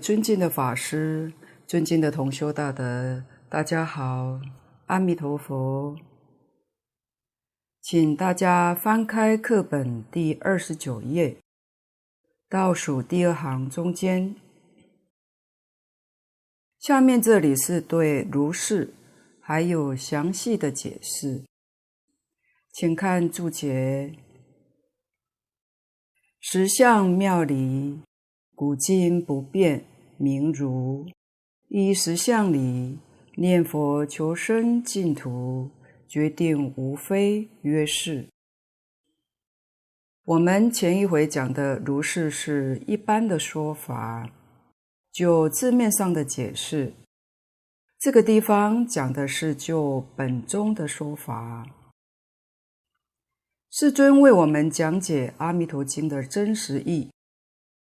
[0.00, 1.30] 尊敬的法师，
[1.66, 4.40] 尊敬的同修大德，大家好，
[4.86, 5.94] 阿弥陀佛。
[7.82, 11.36] 请大家翻开课本第二十九页，
[12.48, 14.34] 倒数第二行中间。
[16.78, 18.94] 下面这里是对如是
[19.42, 21.44] 还有详细的解释，
[22.72, 24.14] 请看注解：
[26.40, 28.00] 实相妙离。
[28.54, 29.86] 古今不变，
[30.20, 31.08] 名如。
[31.68, 32.98] 依实相理，
[33.36, 35.70] 念佛求生净土，
[36.06, 38.28] 决定无非曰是。
[40.24, 44.30] 我们前一回讲的如是是一般的说法，
[45.10, 46.92] 就字面上的解释。
[47.98, 51.66] 这个地方讲的是就本宗的说法。
[53.70, 57.08] 世尊为我们讲解《阿弥陀经》的真实义。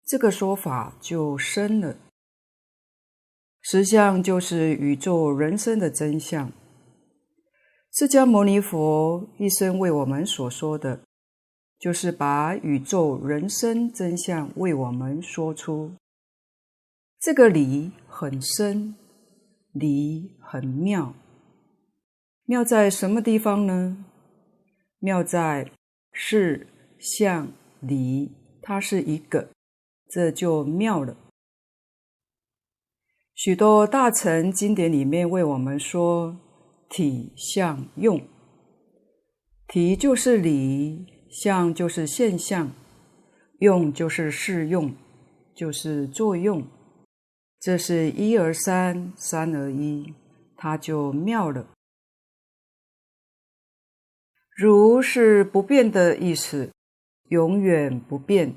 [0.06, 1.98] 这个说法就深了。
[3.62, 6.52] 实相就是宇宙人生的真相。
[7.94, 11.02] 释迦牟尼佛一生为我们所说的，
[11.78, 15.92] 就是把宇宙人生真相为我们说出。
[17.20, 18.96] 这个理很深，
[19.74, 21.14] 理很妙。
[22.46, 24.06] 妙在什么地方呢？
[25.00, 25.70] 妙在
[26.12, 26.68] 是
[27.00, 29.50] 相理，它是一个。
[30.10, 31.16] 这就妙了。
[33.34, 36.38] 许多大乘经典里面为我们说
[36.90, 38.22] 体相用，
[39.68, 42.72] 体就是理，相就是现象，
[43.60, 44.94] 用就是适用，
[45.56, 46.68] 就是作用。
[47.60, 50.14] 这是一而三，三而一，
[50.58, 51.68] 它就妙了。
[54.56, 56.72] 如是不变的意思，
[57.30, 58.54] 永远不变。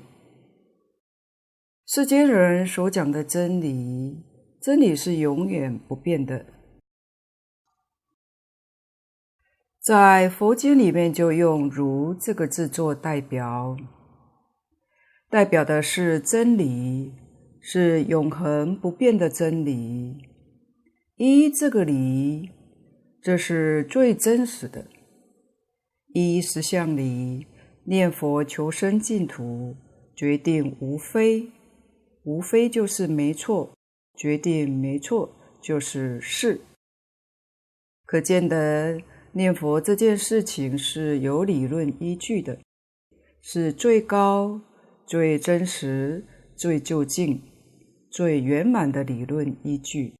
[1.87, 4.23] 世间人所讲的真理，
[4.65, 6.43] 真理是永远不变的。
[9.79, 13.77] 在佛经里面，就用“如”这个字做代表，
[15.29, 17.13] 代表的是真理，
[17.61, 20.17] 是永恒不变的真理。
[21.17, 22.49] 一这个理，
[23.21, 24.87] 这是最真实的。
[26.07, 27.45] 一实相理，
[27.85, 29.75] 念佛求生净土，
[30.15, 31.51] 决定无非。
[32.23, 33.77] 无非就是没错，
[34.15, 36.61] 决定没错，就是是。
[38.05, 39.01] 可见得
[39.33, 42.59] 念佛这件事情是有理论依据的，
[43.41, 44.61] 是最高、
[45.05, 46.25] 最真实、
[46.55, 47.41] 最究竟、
[48.09, 50.13] 最圆满的理论依据。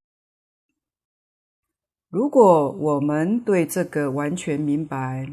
[2.10, 5.28] 如果我们对这个完全明白、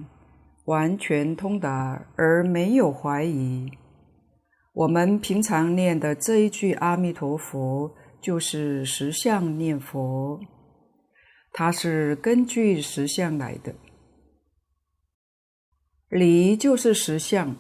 [0.67, 3.71] 完全通达而没有怀疑，
[4.73, 10.41] 我们平常念的这一句阿弥陀佛，就是实相念佛，
[11.51, 13.75] 它是根据实相来的。
[16.09, 17.57] 理就是实相，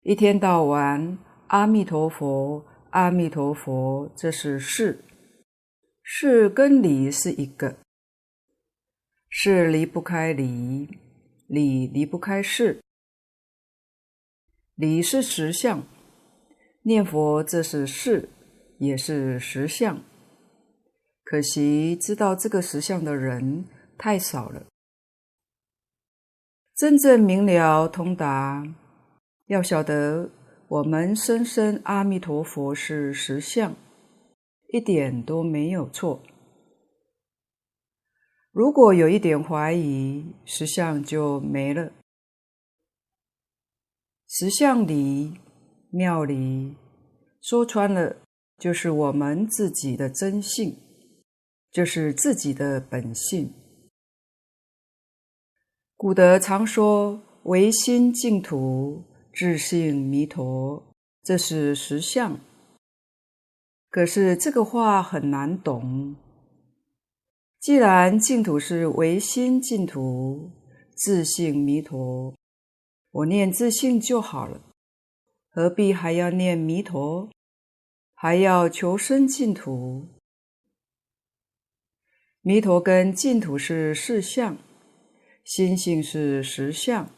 [0.00, 1.18] 一天到晚
[1.48, 5.04] 阿弥陀佛，阿弥陀佛，这是事，
[6.02, 7.76] 事跟理是一个，
[9.28, 10.88] 事离不开理，
[11.46, 12.80] 理离不开事。
[14.74, 15.84] 理是实相，
[16.82, 18.28] 念佛这是事，
[18.84, 20.02] 也是实相。
[21.22, 23.64] 可惜知道这个实相的人
[23.96, 24.66] 太少了。
[26.76, 28.64] 真正明了通达，
[29.46, 30.30] 要晓得
[30.68, 33.74] 我们深深阿弥陀佛是实相，
[34.72, 36.22] 一点都没有错。
[38.50, 41.92] 如果有一点怀疑，实相就没了。
[44.28, 45.40] 实相理，
[45.90, 46.74] 妙理，
[47.40, 48.16] 说穿了
[48.58, 50.76] 就是我们自己的真性，
[51.70, 53.52] 就是自己的本性。
[55.96, 62.38] 古德常说“唯心净土，自性弥陀”，这是实相。
[63.90, 66.16] 可是这个话很难懂。
[67.60, 70.50] 既然净土是唯心净土，
[70.94, 72.34] 自性弥陀。
[73.10, 74.60] 我念自性就好了，
[75.48, 77.30] 何必还要念弥陀，
[78.24, 80.08] 还要求生净土？
[82.40, 84.56] 弥陀跟净土是事相，
[85.44, 87.10] 心性是实相。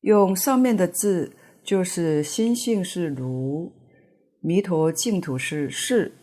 [0.00, 3.74] 用上面的字，就是心性是如，
[4.40, 6.14] 弥陀净土是事，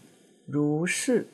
[0.47, 1.27] 如是。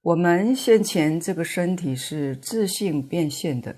[0.00, 3.76] 我们现前这个身体是自性变现的。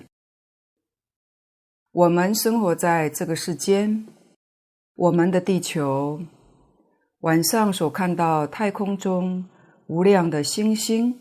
[1.93, 4.07] 我们生活在这个世间，
[4.95, 6.21] 我们的地球，
[7.23, 9.45] 晚上所看到太空中
[9.89, 11.19] 无量的星星，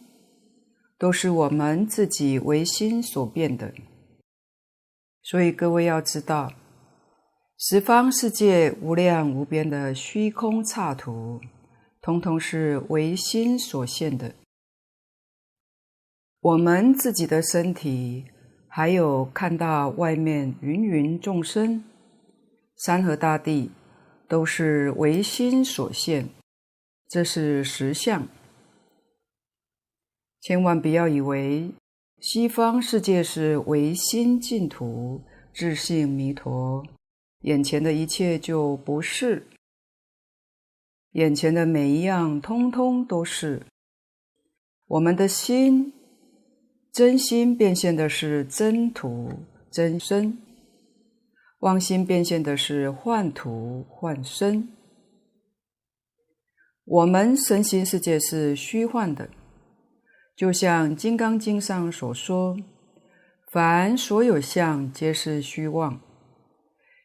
[1.00, 3.74] 都是我们自己唯心所变的。
[5.24, 6.54] 所以各位要知道，
[7.57, 11.42] 十方世界无量无边的虚空刹土，
[12.00, 14.36] 通通是唯心所现的。
[16.42, 18.25] 我们自己的身体，
[18.69, 21.83] 还有看到外面芸芸众生。
[22.77, 23.71] 山河大地
[24.27, 26.30] 都是唯心所现，
[27.10, 28.27] 这是实相。
[30.39, 31.74] 千万不要以为
[32.21, 35.22] 西方世界是唯心净土、
[35.54, 36.86] 自性弥陀，
[37.42, 39.48] 眼前的一切就不是。
[41.13, 43.65] 眼前的每一样，通通都是。
[44.88, 45.92] 我们的心，
[46.91, 49.31] 真心变现的是真土、
[49.71, 50.38] 真身。
[51.59, 54.69] 妄心变现的是幻土幻身，
[56.86, 59.30] 我们身心世界是虚幻的，
[60.38, 62.57] 就像《金刚经》上所说
[63.51, 66.00] ：“凡所有相，皆是虚妄，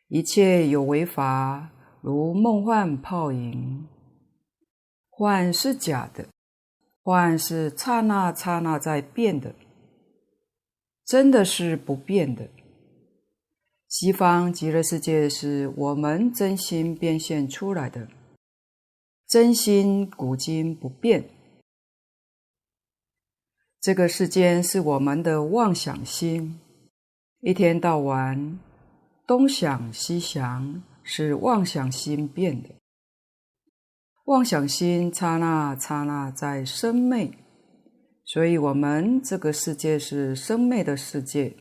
[0.07, 3.89] 一切有为法，如梦幻泡影。
[5.11, 6.29] 幻是假的，
[7.03, 9.53] 幻是刹那刹那在变的，
[11.05, 12.49] 真的是不变的。”
[13.89, 18.09] 西方极乐世界是我们真心变现出来的，
[19.29, 21.29] 真心古今不变。
[23.81, 26.59] 这个世间是我们的妄想心，
[27.41, 28.59] 一天到晚
[29.27, 32.71] 东想西想，是妄想心变的。
[34.25, 37.31] 妄想心刹那刹那在生灭，
[38.35, 41.55] 所以我们这个世界是生灭的世界。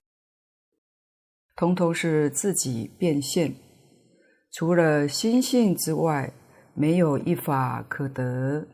[1.56, 3.54] 通通是自己变现，
[4.52, 6.34] 除了心性之外，
[6.74, 8.66] 没有一法可得。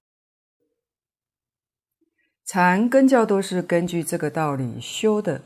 [2.45, 5.41] 禅根教都是根据这个道理修的，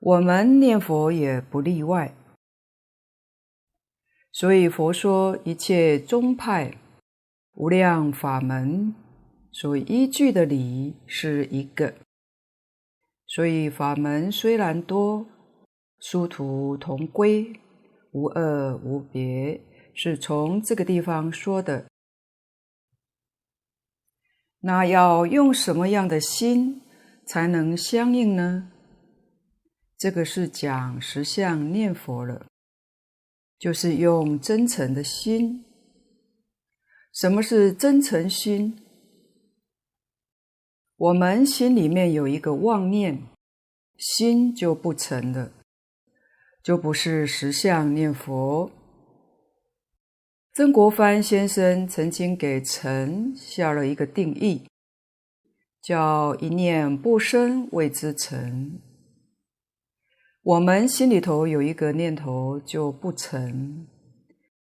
[0.00, 2.14] 我们念佛也不例外。
[4.30, 6.76] 所以佛说一切宗派、
[7.54, 8.94] 无量法门
[9.60, 11.94] 所依据的理是一个。
[13.26, 15.26] 所以法门虽然多。
[16.00, 17.60] 殊途同归，
[18.12, 19.60] 无二无别，
[19.92, 21.88] 是从这个地方说的。
[24.60, 26.80] 那要用什么样的心
[27.26, 28.70] 才能相应呢？
[29.96, 32.46] 这个是讲实相念佛了，
[33.58, 35.64] 就是用真诚的心。
[37.12, 38.78] 什么是真诚心？
[40.98, 43.22] 我们心里面有一个妄念，
[43.96, 45.52] 心就不成了。
[46.60, 48.68] 就不是实相念佛。
[50.54, 54.66] 曾国藩先生曾经给诚下了一个定义，
[55.80, 58.80] 叫“一念不生谓之诚”。
[60.42, 63.86] 我们心里头有一个念头就不成，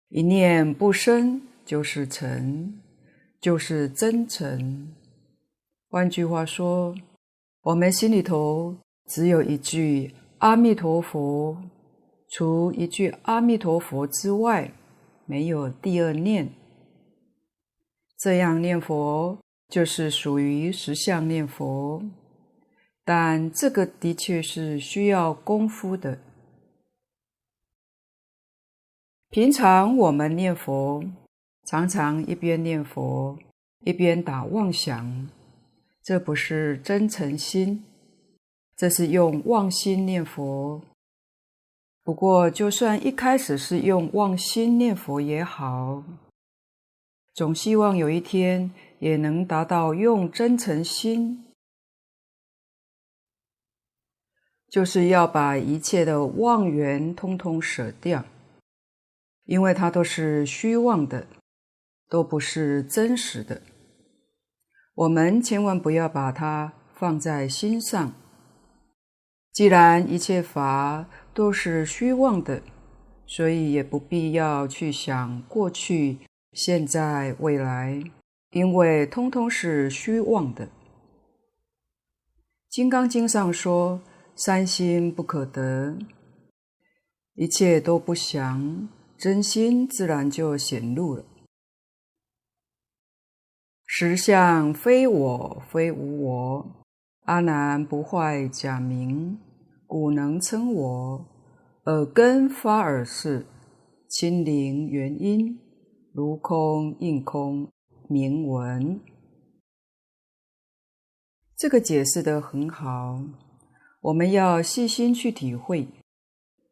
[0.09, 2.80] 一念不生就是诚，
[3.40, 4.96] 就是真诚。
[5.88, 6.95] 换句话说，
[7.62, 8.76] 我们心里头
[9.07, 11.57] 只有一句阿弥陀佛。
[12.28, 14.73] 除一句阿弥陀佛之外，
[15.26, 16.52] 没有第二念。
[18.19, 19.38] 这样念佛
[19.69, 22.02] 就是属于实相念佛，
[23.05, 26.19] 但这个的确是需要功夫的。
[29.31, 31.05] 平常我们念佛，
[31.64, 33.38] 常常一边念佛
[33.85, 35.28] 一边打妄想，
[36.07, 37.85] 这不是真诚心，
[38.77, 40.81] 这是用妄心念佛。
[42.05, 46.05] 不过，就算一开始是用妄心念佛也好，
[47.35, 48.71] 总希望有一天
[49.01, 51.45] 也能达到用真诚心，
[54.69, 58.25] 就是要把一切的妄缘通通舍掉，
[59.47, 61.27] 因为它都是虚妄的，
[62.09, 63.61] 都不是真实的。
[64.97, 68.12] 我们千万不要把它放在心上。
[69.53, 72.62] 既然一切法，都是虚妄的，
[73.26, 76.19] 所以也不必要去想过去、
[76.53, 78.03] 现在、未来，
[78.53, 80.67] 因为通通是虚妄的。
[82.71, 84.00] 《金刚经》上说
[84.35, 85.99] ：“三心不可得，
[87.35, 88.88] 一切都不详，
[89.19, 91.23] 真心自然就显露了。
[93.87, 96.85] 实相非我非无我，
[97.25, 99.38] 阿难不坏假名。”
[99.88, 101.26] 故能称我，
[101.85, 103.47] 耳根发尔事，
[104.09, 105.61] 亲临缘音，
[106.12, 107.71] 如空应空，
[108.09, 109.00] 名闻。
[111.57, 113.23] 这个解释得很好，
[114.00, 115.87] 我们要细心去体会。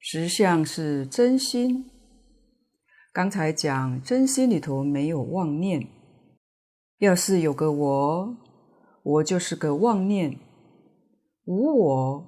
[0.00, 1.88] 实相是真心。
[3.12, 5.87] 刚才讲真心里头没有妄念，
[6.98, 8.36] 要是有个我，
[9.02, 10.38] 我就是个妄念；
[11.44, 12.26] 无我，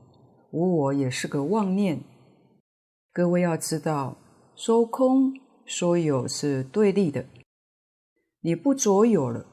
[0.50, 2.00] 无我也是个妄念。
[3.12, 4.18] 各位要知道，
[4.56, 5.32] 说空
[5.64, 7.25] 说有是对立的。
[8.40, 9.46] 你不着有了，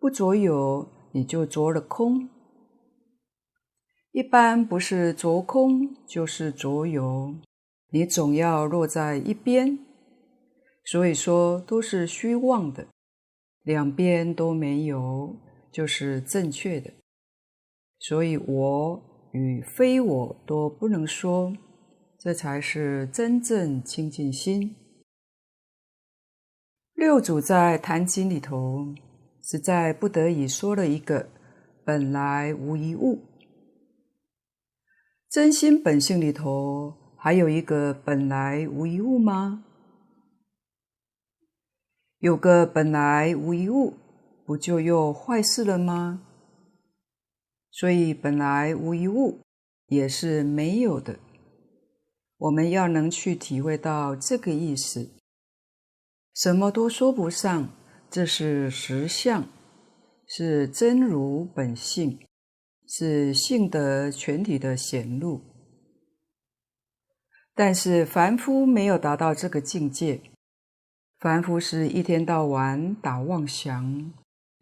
[0.00, 2.28] 不着有，你就着了空。
[4.12, 7.34] 一般不是着空，就是着有，
[7.90, 9.78] 你总要落在一边。
[10.84, 12.86] 所以说都是虚妄的，
[13.68, 15.36] 两边都没有，
[15.70, 16.90] 就是正确的。
[17.98, 21.52] 所以我与非我都不能说，
[22.18, 24.74] 这才是真正清净心。
[26.94, 28.94] 六祖在《坛经》里头，
[29.42, 31.28] 实在不得已说了一个
[31.84, 33.20] “本来无一物”。
[35.28, 39.66] 真心本性里头还有一个“本来无一物”吗？
[42.20, 43.94] 有个本来无一物，
[44.44, 46.22] 不就又坏事了吗？
[47.70, 49.40] 所以本来无一物
[49.86, 51.20] 也是没有的。
[52.38, 55.10] 我们要能去体会到这个意思，
[56.34, 57.68] 什么都说不上，
[58.10, 59.46] 这是实相，
[60.26, 62.18] 是真如本性，
[62.88, 65.40] 是性德全体的显露。
[67.54, 70.20] 但是凡夫没有达到这个境界。
[71.18, 74.12] 凡夫是一天到晚打妄想，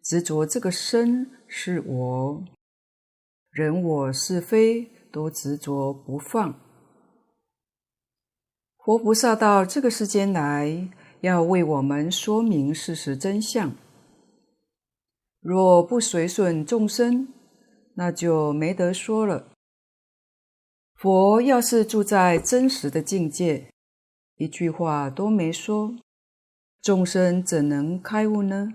[0.01, 2.43] 执着这个身是我，
[3.51, 6.59] 人我是非都执着不放。
[8.83, 10.89] 佛菩萨到这个世间来，
[11.21, 13.75] 要为我们说明事实真相。
[15.39, 17.31] 若不随顺众生，
[17.93, 19.51] 那就没得说了。
[20.95, 23.69] 佛要是住在真实的境界，
[24.37, 25.95] 一句话都没说。
[26.87, 28.69] 众生怎能开悟呢？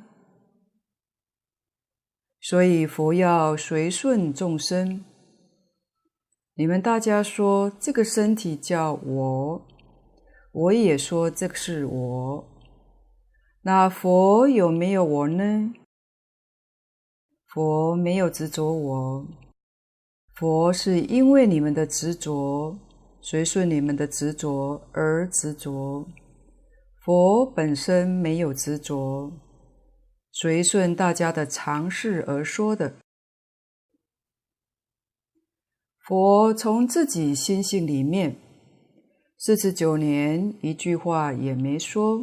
[2.43, 5.03] 所以佛要随顺众生。
[6.53, 9.67] 你们大家说这个身体叫我，
[10.53, 12.45] 我也说这个是我。
[13.63, 15.73] 那佛有没有我呢？
[17.47, 19.27] 佛没有执着我，
[20.35, 22.77] 佛是因为你们的执着，
[23.23, 26.07] 随顺你们的执着而执着。
[27.05, 29.33] 佛本身没有执着，
[30.31, 32.95] 随顺大家的常识而说的。
[35.99, 38.37] 佛从自己心性里面，
[39.37, 42.23] 四十九年一句话也没说，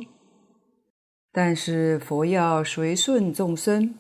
[1.33, 3.99] 但是佛要随顺众生，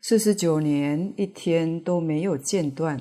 [0.00, 2.96] 四十九年一天都没有间断，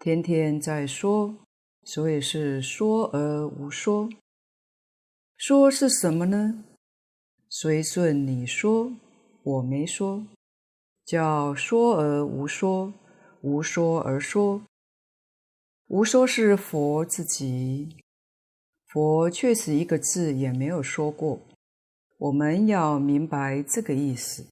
[0.00, 1.36] 天天在说，
[1.84, 4.08] 所以是说而无说。
[5.42, 6.64] 说是什么呢？
[7.48, 8.92] 随顺你说，
[9.42, 10.26] 我没说，
[11.02, 12.92] 叫说而无说，
[13.40, 14.62] 无说而说。
[15.86, 17.96] 无说是佛自己，
[18.86, 21.40] 佛确实一个字也没有说过。
[22.18, 24.44] 我们要明白这个意思。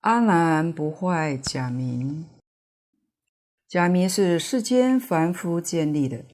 [0.00, 2.26] 阿难不坏假名，
[3.68, 6.24] 假名是世间凡夫建立的。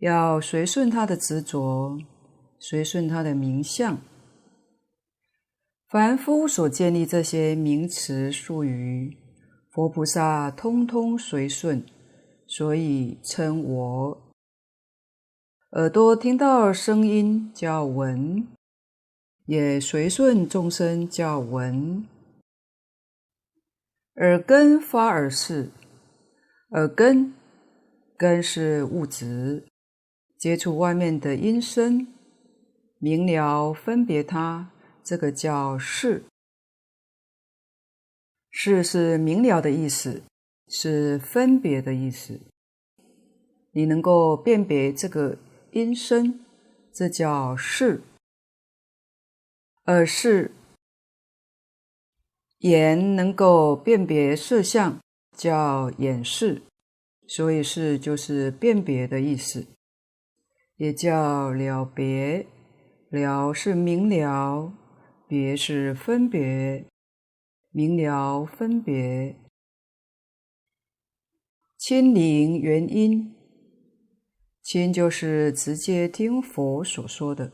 [0.00, 1.98] 要随顺他的执着，
[2.58, 3.98] 随顺他的名相。
[5.88, 9.18] 凡夫所建立这些名词术语，
[9.70, 11.84] 佛菩萨通通随顺，
[12.46, 14.32] 所以称我。
[15.72, 18.48] 耳朵听到声音叫闻，
[19.44, 22.06] 也随顺众生叫闻。
[24.14, 25.70] 耳根发耳识，
[26.70, 27.34] 耳根
[28.16, 29.66] 根是物质。
[30.40, 32.06] 接触外面的音声，
[32.98, 34.70] 明了分别它，
[35.04, 36.24] 这个叫识。
[38.48, 40.22] 识是明了的意思，
[40.66, 42.40] 是分别的意思。
[43.72, 45.36] 你能够辨别这个
[45.72, 46.40] 音声，
[46.90, 48.00] 这叫识。
[49.84, 50.52] 耳识，
[52.60, 54.98] 眼能够辨别色相，
[55.36, 56.62] 叫眼视。
[57.28, 59.66] 所以识就是辨别的意思。
[60.80, 62.46] 也叫了别，
[63.10, 64.72] 了是明了，
[65.28, 66.86] 别是分别，
[67.70, 69.36] 明了分别。
[71.76, 73.34] 亲临缘音，
[74.62, 77.52] 亲就是直接听佛所说的，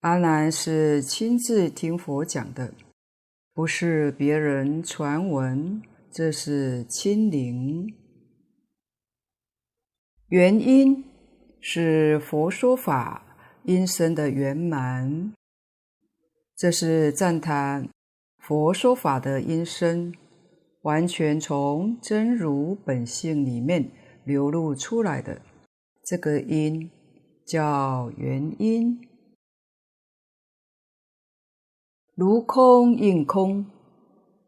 [0.00, 2.74] 阿难是亲自听佛讲的，
[3.54, 7.96] 不是别人传闻，这是亲临。
[10.28, 11.02] 原因
[11.66, 13.24] 是佛说法
[13.62, 15.32] 因身的圆满，
[16.54, 17.88] 这是赞叹
[18.36, 20.14] 佛说法的因身，
[20.82, 23.90] 完全从真如本性里面
[24.24, 25.40] 流露出来的。
[26.04, 26.90] 这个因
[27.46, 29.00] 叫原因，
[32.14, 33.64] 如空应空，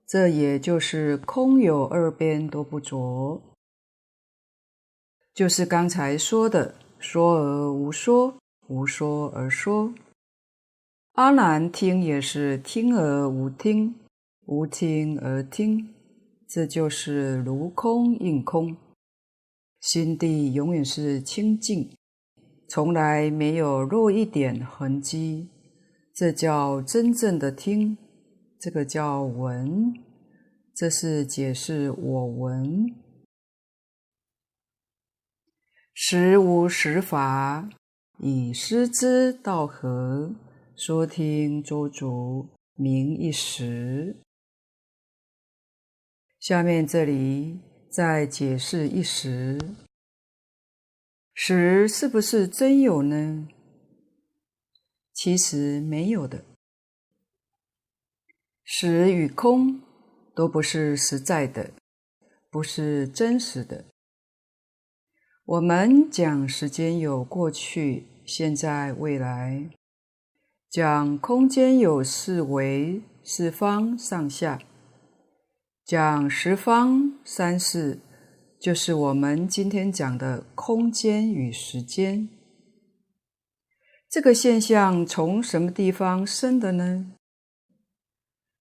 [0.06, 3.40] 这也就是空有二边都不着，
[5.32, 8.36] 就是刚才说的说而无说，
[8.68, 9.92] 无说而说。
[11.12, 13.94] 阿难听也是听而无听，
[14.46, 15.94] 无听而听，
[16.48, 18.76] 这就是如空应空。
[19.80, 21.90] 心地永远是清净，
[22.68, 25.48] 从来没有落一点痕迹，
[26.14, 27.96] 这叫真正的听，
[28.58, 29.94] 这个叫闻，
[30.74, 33.05] 这是解释我闻。
[35.98, 37.70] 实无实法，
[38.18, 40.30] 以师之道合，
[40.76, 44.14] 说听周足，名一时。
[46.38, 47.58] 下面这里。
[47.88, 49.58] 再解释一时，
[51.32, 53.48] 实是不是真有呢？
[55.14, 56.44] 其实没有的，
[58.62, 59.80] 实与空
[60.34, 61.72] 都不是实在的，
[62.50, 63.86] 不是真实的。
[65.46, 69.70] 我们讲时间有过去、现在、未来，
[70.68, 74.58] 讲空间有四维、四方、上下。
[75.84, 78.00] 讲十方三世，
[78.58, 82.28] 就是我们今天讲的空间与时间。
[84.10, 87.12] 这个现象从什么地方生的呢？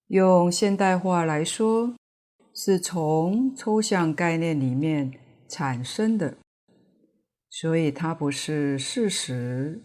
[0.09, 1.95] 用现代话来说，
[2.53, 5.11] 是从抽象概念里面
[5.49, 6.37] 产生的，
[7.57, 9.81] 所以它不是事实。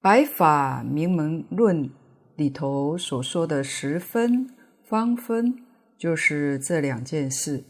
[0.00, 1.90] 白法明门论
[2.36, 4.50] 里头所说的十分。
[4.86, 5.64] 方分
[5.96, 7.64] 就是这两件事，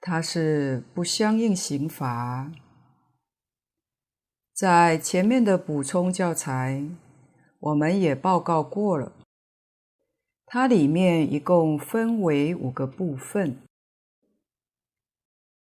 [0.00, 2.52] 它是不相应刑法。
[4.54, 6.88] 在前面的补充教材，
[7.58, 9.12] 我们也报告过了，
[10.46, 13.63] 它里面一共分为五个部分。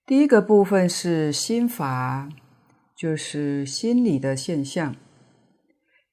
[0.09, 2.31] 第一个部分是心法，
[2.97, 4.95] 就是心理的现象；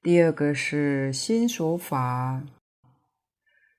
[0.02, 2.44] 第二个是心所法。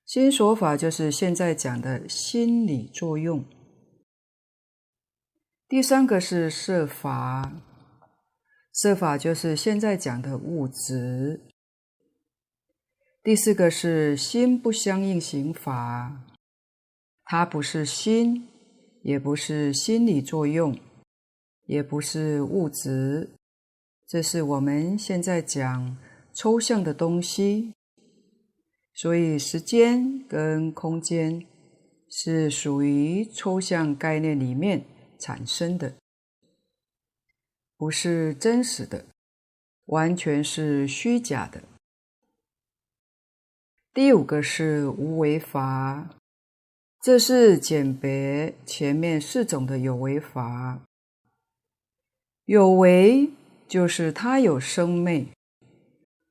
[0.04, 3.46] 心所法就是现在讲的心理作用。
[5.70, 7.52] 第三个是色法，
[8.74, 11.44] 色法就是现在讲的物质。
[13.22, 16.24] 第四个是心不相应行法，
[17.24, 18.47] 它不是心，
[19.08, 20.78] 也不是心理作用，
[21.64, 23.30] 也不是物质，
[24.06, 25.98] 这是我们现在讲
[26.34, 27.74] 抽象的东西。
[28.94, 31.48] 所以，时间跟空间
[32.10, 34.84] 是属于抽象概念里面
[35.18, 35.96] 产生的，
[37.78, 39.06] 不是真实的，
[39.86, 41.64] 完全是虚假的。
[43.94, 46.10] 第五个是无为法，
[47.08, 50.82] 这是简别前面四种的有为法。
[52.44, 53.30] 有为
[53.66, 55.26] 就是它有生灭，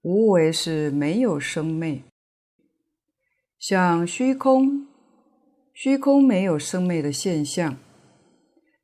[0.02, 2.02] 无为是没有生灭。
[3.58, 4.86] 像虚空，
[5.72, 7.78] 虚空没有生灭的现象，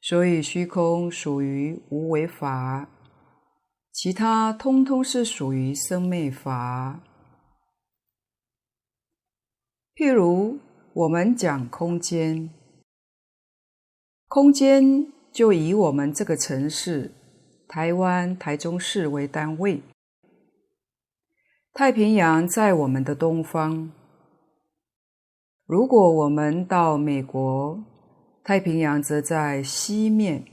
[0.00, 2.88] 所以虚空属于无为法，
[3.92, 7.02] 其他通通是属于生灭法。
[9.94, 10.58] 譬如
[10.94, 12.50] 我们讲空间，
[14.28, 17.10] 空间就以我们这个城市
[17.66, 19.80] 台湾台中市为单位，
[21.72, 23.90] 太平洋在我们的东方。
[25.64, 27.82] 如果我们到美国，
[28.44, 30.44] 太平洋则在西面，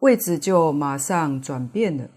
[0.00, 2.10] 位置就马上转变了。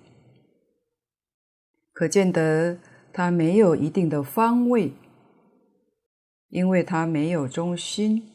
[1.94, 2.80] 可见得
[3.14, 4.94] 它没有一定的方位，
[6.50, 8.32] 因为它没有中心。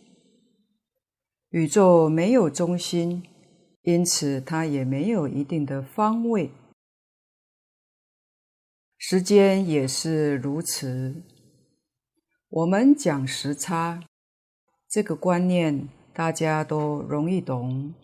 [1.51, 3.25] 宇宙没有中心，
[3.83, 6.53] 因此它也没有一定的方位。
[8.97, 11.23] 时间也是如此。
[12.49, 14.05] 我们讲时差，
[14.89, 17.95] 这个观念大家都容易懂。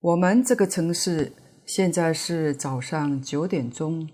[0.00, 1.32] 我们这个城市
[1.64, 4.08] 现在是早上九点钟，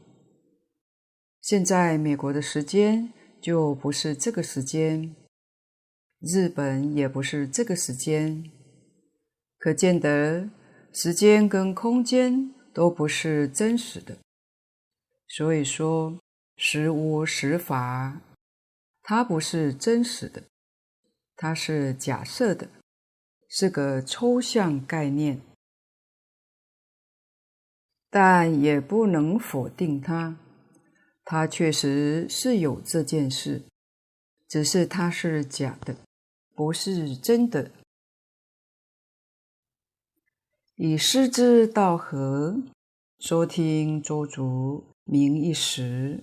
[1.41, 5.16] 现在美国的时间就不是这个时间，
[6.20, 8.48] 日本也不是这个时间，
[9.59, 10.48] 可见得
[10.92, 14.16] 时间跟空间都不是真实的。
[15.26, 16.16] 所以说，
[16.57, 18.20] 实无实法，
[19.02, 20.44] 它不是真实的，
[21.35, 22.68] 它是假设的，
[23.48, 25.40] 是个抽象概念。
[28.09, 30.37] 但也不能否定它，
[31.24, 33.62] 他确实是有这件事，
[34.48, 35.96] 只是他是假的，
[36.54, 37.70] 不是真的。
[40.76, 42.62] 以师之道合，
[43.18, 44.85] 说听周足。
[45.04, 46.22] 名一时，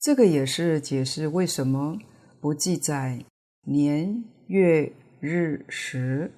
[0.00, 2.00] 这个也是解释为什么
[2.40, 3.24] 不记载
[3.62, 6.32] 年月日时。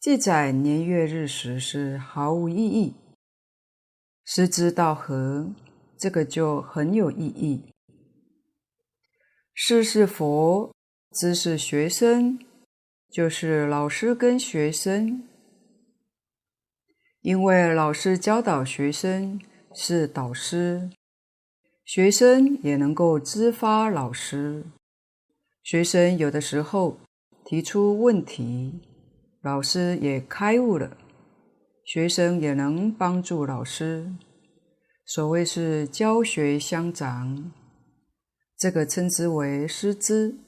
[0.00, 2.94] 记载年月日时是毫无意义。
[4.24, 5.50] 师之道合，
[5.98, 7.62] 这个就很有意义。
[9.54, 10.72] 师是佛，
[11.10, 12.38] 知是学生，
[13.10, 15.24] 就是老师跟学生。
[17.20, 19.40] 因为老师教导学生
[19.74, 20.90] 是导师，
[21.84, 24.64] 学生也能够知发老师。
[25.62, 26.98] 学生有的时候
[27.44, 28.80] 提出问题，
[29.42, 30.96] 老师也开悟了，
[31.92, 34.10] 学生也能帮助老师。
[35.04, 37.52] 所谓是教学相长，
[38.56, 40.38] 这个称之为师资。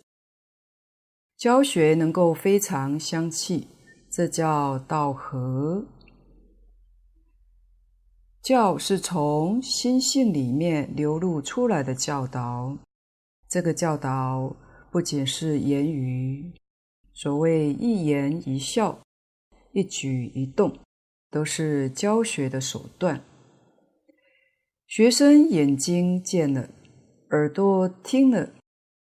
[1.36, 3.68] 教学能够非常相契，
[4.10, 5.84] 这叫道合。
[8.42, 12.78] 教是从心性里面流露出来的教导，
[13.50, 14.56] 这个教导
[14.90, 16.54] 不仅是言语，
[17.12, 18.98] 所谓一言一笑、
[19.72, 20.74] 一举一动，
[21.34, 23.24] 都是教学的手段。
[24.86, 26.70] 学生眼睛见了，
[27.30, 28.50] 耳朵听了，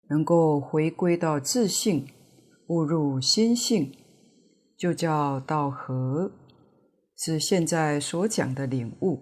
[0.10, 2.10] 能够回归到自性，
[2.68, 3.96] 悟入心性，
[4.76, 6.34] 就叫道合。
[7.16, 9.22] 是现在所讲的领悟。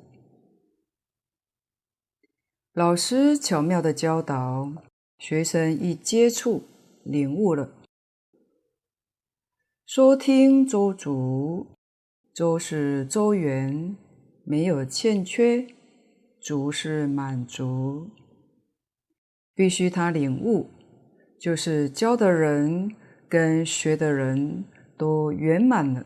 [2.74, 4.72] 老师巧妙的教导，
[5.20, 6.64] 学生一接触，
[7.04, 7.70] 领悟了。
[9.86, 11.77] 说听周足，
[12.38, 13.98] 周是周圆，
[14.44, 15.74] 没有欠缺；
[16.40, 18.12] 足是满足，
[19.56, 20.70] 必须他领悟，
[21.40, 22.96] 就是教的人
[23.28, 24.64] 跟学的人
[24.96, 26.06] 都圆满了。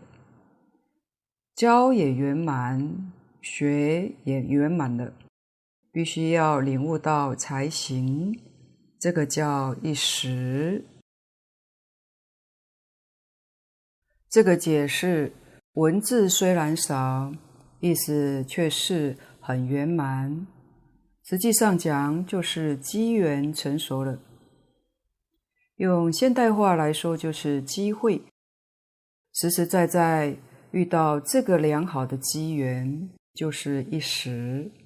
[1.54, 5.14] 教也圆满，学也圆满了，
[5.92, 8.40] 必须要领悟到才行。
[8.98, 10.86] 这个叫一时。
[14.30, 15.34] 这个解释
[15.74, 17.32] 文字虽然少，
[17.80, 20.48] 意思却是很圆满。
[21.24, 24.20] 实际上讲，就是机缘成熟了。
[25.78, 28.22] 用现代话来说，就是机会，
[29.34, 30.38] 实实在在。
[30.72, 34.72] 遇到这个良好的机缘，就是一时。《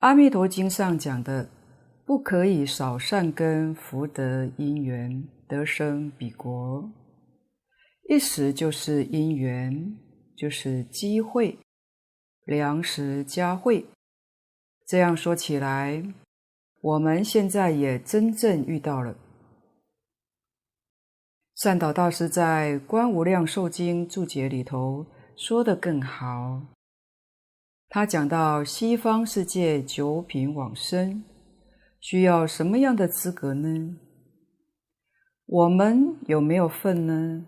[0.00, 1.48] 阿弥陀经》上讲的，
[2.04, 6.86] 不可以少善根福德因缘得生彼国。
[8.06, 9.96] 一时就是因缘，
[10.36, 11.58] 就是机会，
[12.44, 13.86] 良时佳会。
[14.86, 16.04] 这样说起来，
[16.82, 19.16] 我们现在也真正遇到了。
[21.54, 26.60] 善导大师在《观无量寿经》注解里头说得更好。
[27.88, 31.24] 他讲到西方世界九品往生
[32.00, 33.96] 需要什么样的资格呢？
[35.46, 37.46] 我们有没有份呢？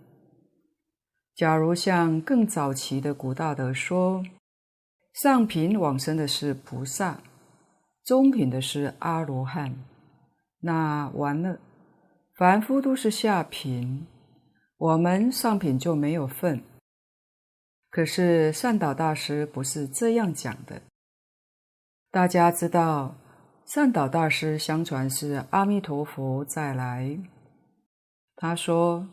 [1.37, 4.25] 假如像更早期的古大德说，
[5.13, 7.21] 上品往生的是菩萨，
[8.03, 9.75] 中品的是阿罗汉，
[10.61, 11.59] 那完了。
[12.35, 14.07] 凡夫都是下品，
[14.79, 16.63] 我们上品就没有份。
[17.91, 20.81] 可是善导大师不是这样讲的。
[22.11, 23.15] 大家知道，
[23.67, 27.19] 善导大师相传是阿弥陀佛再来。
[28.35, 29.07] 他说：“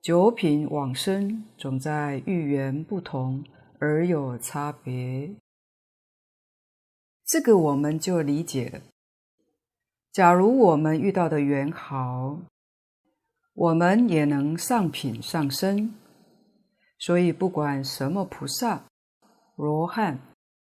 [0.00, 3.44] 九品往生总在遇缘不同
[3.78, 5.30] 而有差别。”
[7.26, 8.80] 这个我们就理解了。
[10.12, 12.38] 假如我们遇到的缘好，
[13.52, 15.94] 我们也能上品上身。
[16.98, 18.84] 所以不管什么菩萨、
[19.56, 20.18] 罗汉、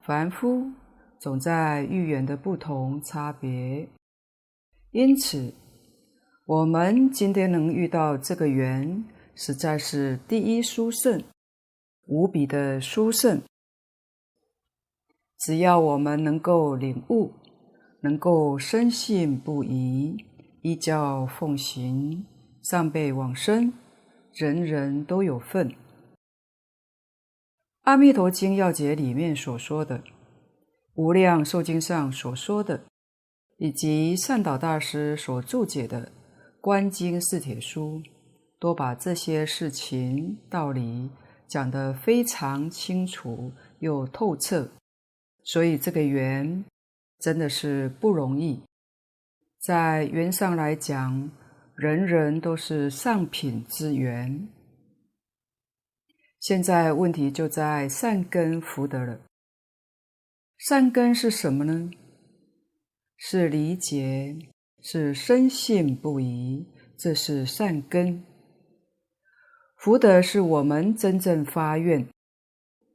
[0.01, 0.73] 凡夫，
[1.21, 3.89] 总在遇缘的不同差别。
[4.91, 5.53] 因此，
[6.47, 9.05] 我们今天能遇到这个缘，
[9.37, 11.23] 实在是第一殊胜，
[12.07, 13.43] 无比的殊胜。
[15.39, 17.35] 只要我们能够领悟，
[18.01, 20.17] 能够深信不疑，
[20.63, 22.25] 依教奉行，
[22.63, 23.75] 上辈往生，
[24.33, 25.69] 人人都有份。
[27.83, 29.99] 《阿弥陀经要解》里面所说的，
[30.95, 32.87] 《无量寿经》上所说的，
[33.59, 36.07] 以及善导大师所注解的
[36.63, 37.99] 《观经四帖书》，
[38.59, 41.11] 都把这些事情道理
[41.47, 44.71] 讲得非常清楚又透彻。
[45.43, 46.65] 所以这个缘
[47.19, 48.63] 真的是不容易，
[49.61, 51.31] 在缘上来讲，
[51.75, 54.49] 人人都是上品之缘。
[56.41, 59.21] 现在问题就在善根福德了。
[60.59, 61.91] 善根是什么呢？
[63.17, 64.37] 是理解，
[64.81, 66.67] 是深信不疑，
[66.97, 68.25] 这是善根。
[69.87, 72.05] 福德是我们真正发愿。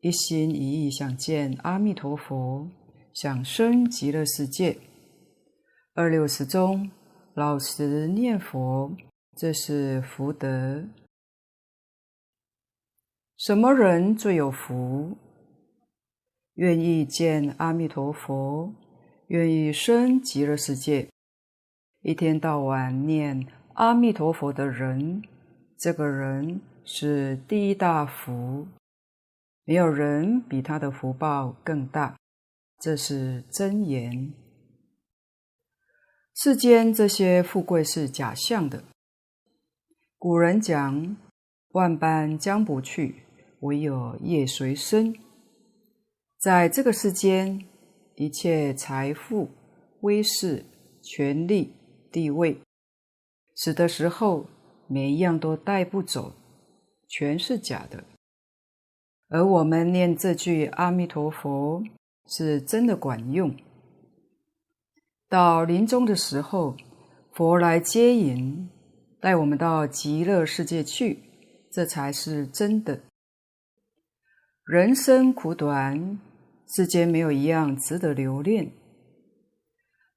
[0.01, 2.67] 一心一意想见阿弥陀佛，
[3.13, 4.77] 想生极乐世界，
[5.93, 6.91] 二六时中
[7.34, 8.91] 老实念佛，
[9.38, 10.84] 这是福德。
[13.38, 15.15] 什么人最有福？
[16.56, 18.73] 愿意见阿弥陀佛，
[19.27, 21.08] 愿意生极乐世界，
[22.01, 25.23] 一天到晚念阿弥陀佛的人，
[25.77, 28.67] 这个人是第一大福。
[29.63, 32.17] 没有人比他的福报更大，
[32.79, 34.33] 这是真言。
[36.33, 38.83] 世间这些富贵是假象的。
[40.17, 41.15] 古人讲
[41.73, 43.23] ：“万般将不去，
[43.59, 45.15] 唯有业随身。”
[46.39, 47.63] 在这个世间，
[48.15, 49.49] 一切财富、
[50.01, 50.65] 威势、
[51.03, 51.75] 权力、
[52.11, 52.59] 地位，
[53.55, 54.47] 死的时候
[54.87, 56.33] 每一样都带不走，
[57.12, 58.06] 全是假的。
[59.28, 61.84] 而我们念这句阿弥陀佛
[62.26, 63.54] 是真的管用。
[65.30, 66.76] 到临终的时候，
[67.34, 68.69] 佛来接引，
[69.19, 71.19] 带我们到极乐世界去，
[71.69, 73.02] 这才是真的。
[74.65, 76.19] 人生苦短，
[76.74, 78.71] 世间没有一样值得留恋。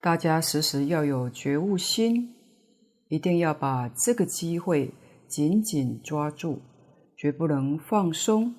[0.00, 2.34] 大家时时要有觉悟心，
[3.08, 4.92] 一定要把这个机会
[5.28, 6.60] 紧紧抓住，
[7.24, 8.54] 绝不能放松。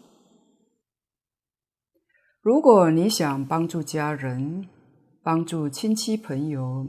[2.41, 4.67] 如果你想帮助家人、
[5.21, 6.87] 帮助亲戚朋友，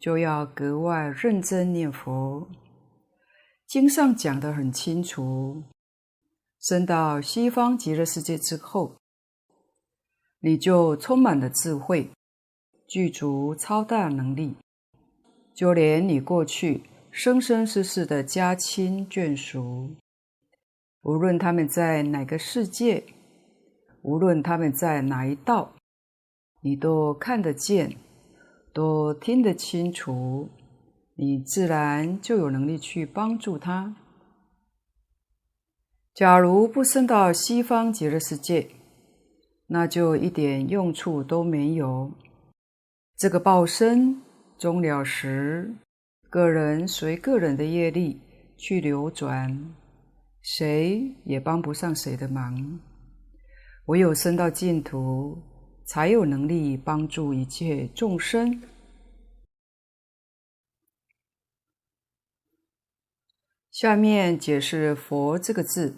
[0.00, 2.48] 就要格外认真念佛。
[3.68, 5.62] 经上讲得很清楚，
[6.58, 8.96] 升到西方极乐世界之后，
[10.40, 12.10] 你就充满了智慧，
[12.88, 14.56] 具足超大能力，
[15.54, 16.82] 就连你过去
[17.12, 19.94] 生生世世的家亲眷属，
[21.02, 23.04] 无论他们在哪个世界。
[24.02, 25.74] 无论他们在哪一道，
[26.60, 27.96] 你都看得见，
[28.72, 30.48] 都听得清楚，
[31.14, 33.94] 你自然就有能力去帮助他。
[36.12, 38.70] 假如不升到西方极乐世界，
[39.68, 42.10] 那就一点用处都没有。
[43.16, 44.20] 这个报身
[44.58, 45.72] 终了时，
[46.28, 48.20] 个人随个人的业力
[48.56, 49.72] 去流转，
[50.42, 52.80] 谁也帮不上谁的忙。
[53.86, 55.42] 唯有升到净土，
[55.86, 58.62] 才有能力帮助一切众生。
[63.70, 65.96] 下面解释“佛”这个字：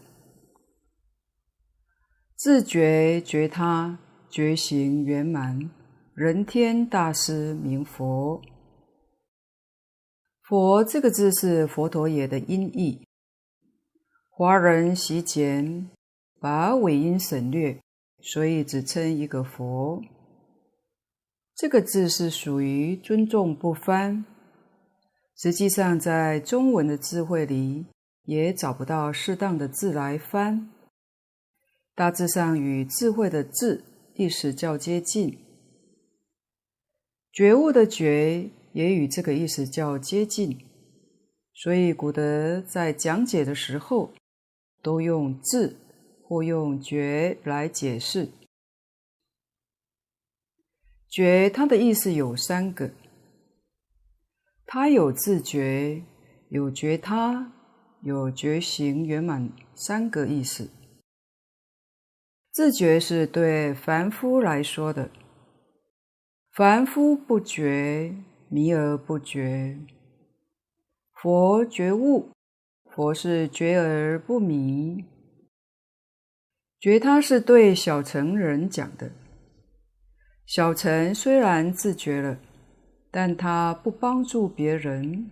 [2.36, 3.98] 自觉觉他，
[4.30, 5.70] 觉行圆满，
[6.14, 8.40] 人天大师名佛。
[10.42, 13.06] 佛这个字是佛陀也的音译，
[14.36, 15.88] 华人习简。
[16.40, 17.80] 把尾音省略，
[18.20, 20.02] 所以只称一个佛。
[21.54, 24.24] 这个字是属于尊重不翻，
[25.36, 27.86] 实际上在中文的智慧里
[28.24, 30.68] 也找不到适当的字来翻。
[31.94, 33.84] 大致上与智慧的智
[34.16, 35.38] 意思较接近，
[37.32, 40.58] 觉悟的觉也与这个意思较接近，
[41.54, 44.12] 所以古德在讲解的时候
[44.84, 45.80] 都用智。
[46.26, 48.30] 或用觉来解释，
[51.06, 52.90] 觉它的意思有三个，
[54.64, 56.02] 它有自觉、
[56.48, 57.52] 有觉他、
[58.00, 60.70] 有觉行圆满三个意思。
[62.50, 65.10] 自觉是对凡夫来说的，
[66.52, 68.16] 凡夫不觉，
[68.48, 69.78] 迷而不觉。
[71.12, 72.30] 佛觉悟，
[72.94, 75.04] 佛是觉而不迷。
[76.78, 79.10] 觉他是对小乘人讲的。
[80.46, 82.38] 小乘虽然自觉了，
[83.10, 85.28] 但他不帮助别人，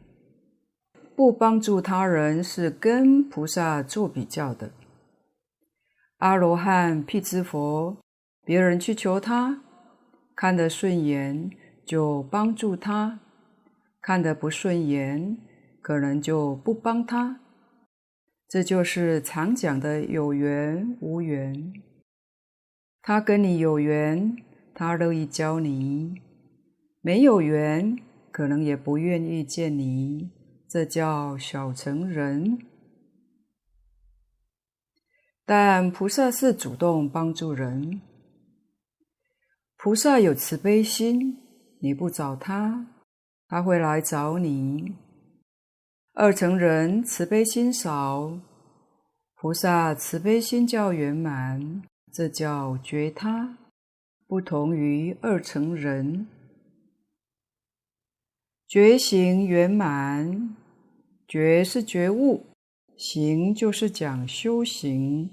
[1.15, 4.73] 不帮助他人是跟菩萨做比较的。
[6.17, 7.97] 阿罗汉辟支佛，
[8.45, 9.63] 别人去求他，
[10.35, 11.49] 看得顺眼
[11.87, 13.21] 就帮助他，
[14.01, 15.39] 看得不顺眼，
[15.81, 17.39] 可能就不帮他。
[18.53, 21.73] 这就是常讲的有缘无缘。
[23.01, 24.37] 他跟你有缘，
[24.75, 26.15] 他乐意教你；
[27.01, 27.99] 没有缘，
[28.31, 30.31] 可能也不愿意见你。
[30.69, 32.59] 这叫小成人。
[35.47, 38.03] 但菩萨是主动帮助人。
[39.79, 41.39] 菩萨有慈悲心，
[41.81, 42.87] 你不找他，
[43.49, 44.95] 他会来找你。
[46.15, 48.39] 二乘人慈悲心少，
[49.35, 53.57] 菩萨慈悲心较圆满，这叫觉他，
[54.27, 56.27] 不同于二乘人。
[58.69, 60.55] 觉行圆满，
[61.27, 62.45] 觉是觉悟，
[62.95, 65.31] 行就是讲修行。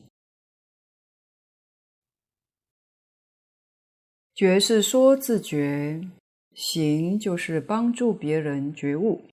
[4.34, 6.10] 觉是说自觉，
[6.54, 9.26] 行就是帮助别人觉悟。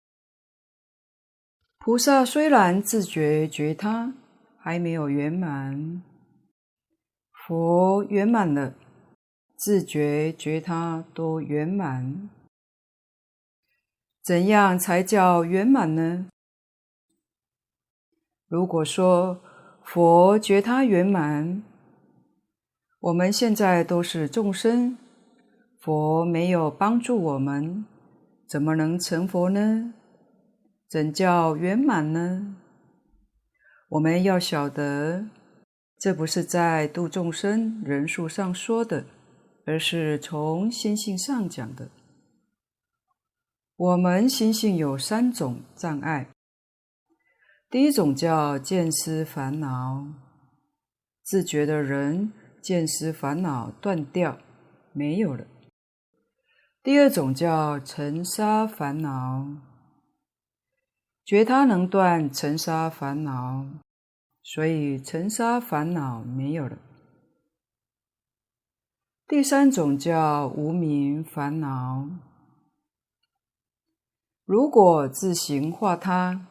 [1.87, 4.13] 菩萨虽然自觉觉他，
[4.59, 6.03] 还没有圆满；
[7.31, 8.75] 佛圆满了，
[9.55, 12.29] 自觉觉他都圆满。
[14.25, 16.27] 怎样才叫圆满呢？
[18.49, 19.39] 如果说
[19.85, 21.63] 佛觉他圆满，
[22.99, 24.99] 我们现在都是众生，
[25.79, 27.87] 佛没有帮助我们，
[28.49, 29.95] 怎么能成佛呢？
[30.89, 32.57] 怎叫圆满呢？
[33.89, 35.27] 我们要晓得，
[35.99, 39.05] 这不是在度众生人数上说的，
[39.65, 41.89] 而是从心性上讲的。
[43.77, 46.29] 我们心性有三种障碍，
[47.69, 50.07] 第一种叫见思烦恼，
[51.25, 52.33] 自觉的人
[52.63, 54.39] 见思烦恼断掉，
[54.93, 55.45] 没有了。
[56.83, 59.47] 第二种叫尘沙烦恼。
[61.27, 63.67] 觉他能断尘沙烦恼，
[64.45, 66.79] 所以尘沙烦恼没有了。
[69.27, 72.09] 第三种叫无明烦恼。
[74.45, 76.47] 如果自行化他，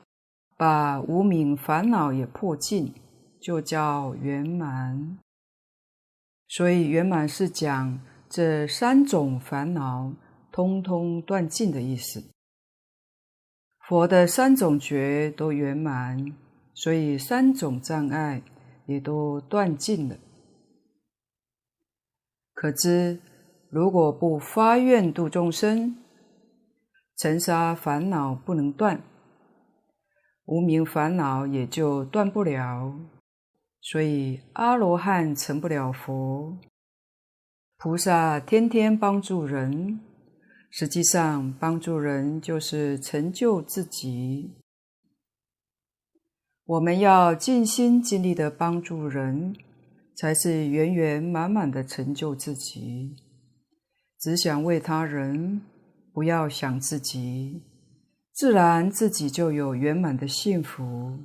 [0.58, 2.94] 把无明烦恼也破尽，
[3.40, 5.18] 就叫圆满。
[6.50, 7.98] 所以圆满是讲
[8.28, 10.12] 这三种烦恼
[10.52, 12.35] 通通断尽的意思。
[13.88, 16.36] 佛的三种觉都圆满，
[16.74, 18.42] 所以三种障碍
[18.88, 20.18] 也都断尽了。
[22.56, 23.20] 可知，
[23.70, 25.98] 如果不发愿度众生，
[27.16, 29.04] 尘沙烦恼不能断，
[30.46, 32.92] 无明烦恼也就断不了。
[33.82, 36.58] 所以阿罗汉成不了佛，
[37.78, 40.00] 菩萨天天帮助人。
[40.78, 44.56] 实际上，帮助人就是成就自己。
[46.66, 49.56] 我们要尽心尽力的帮助人，
[50.18, 53.16] 才是圆圆满满的成就自己。
[54.20, 55.62] 只想为他人，
[56.12, 57.64] 不要想自己，
[58.34, 61.18] 自然自己就有圆满的幸福。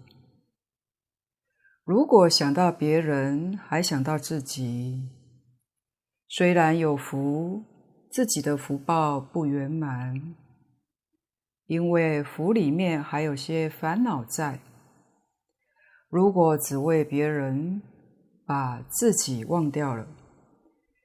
[1.82, 5.09] 如果想到别人，还想到自己，
[6.28, 7.64] 虽然有福。
[8.11, 10.35] 自己的福报不圆满，
[11.67, 14.59] 因为福里面还有些烦恼在。
[16.09, 17.81] 如果只为别人，
[18.45, 20.09] 把自己忘掉了，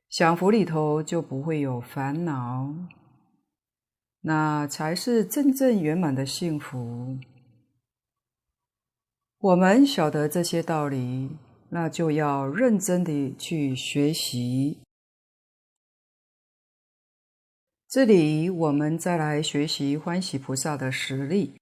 [0.09, 2.73] 享福里头就不会有烦恼，
[4.21, 7.19] 那才是真正圆满的幸福。
[9.37, 11.37] 我们晓得这些道理，
[11.69, 14.84] 那就要认真地去学习。
[17.87, 21.53] 这里我们再来学习欢喜菩萨的实例。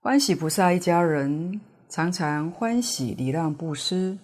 [0.00, 4.18] 欢喜菩萨一家人常常欢喜礼让布施，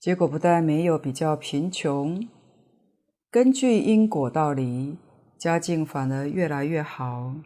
[0.00, 2.28] 结果不但没有比较贫穷，
[3.30, 4.98] 根据因果道理，
[5.38, 7.36] 家境反而越来越好，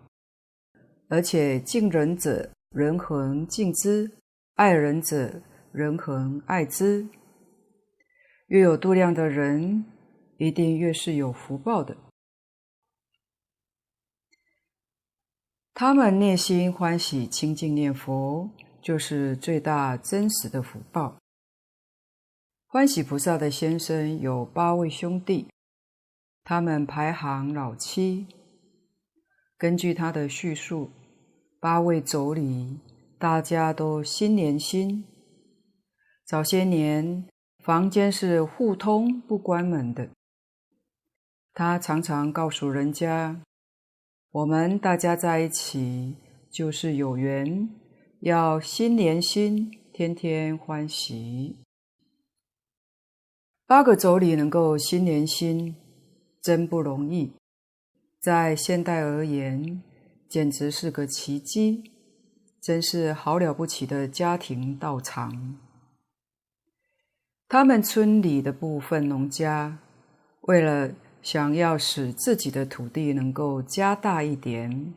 [1.08, 4.10] 而且敬人者人恒敬之，
[4.54, 7.06] 爱人者人恒爱之。
[8.46, 9.84] 越有度量的人，
[10.38, 11.94] 一定越是有福报的。
[15.74, 18.50] 他们内心欢喜清净念佛，
[18.82, 21.16] 就是最大真实的福报。
[22.66, 25.48] 欢喜菩萨的先生有八位兄弟，
[26.44, 28.26] 他们排行老七。
[29.56, 30.90] 根据他的叙述，
[31.58, 32.76] 八位妯娌
[33.18, 35.04] 大家都心连心。
[36.26, 37.26] 早些年，
[37.64, 40.10] 房间是互通不关门的。
[41.54, 43.40] 他常常告诉人家
[44.32, 46.16] ：“我们大家在一起
[46.50, 47.68] 就是有缘，
[48.20, 51.58] 要心连心，天天欢喜。”
[53.68, 55.76] 八个妯娌能够心连心，
[56.40, 57.34] 真不容易。
[58.20, 59.82] 在现代而言，
[60.30, 61.90] 简直是个奇迹，
[62.58, 65.58] 真是好了不起的家庭道场。
[67.48, 69.78] 他们村里的部分农家，
[70.42, 74.92] 为了想要使自己的土地能够加大一点，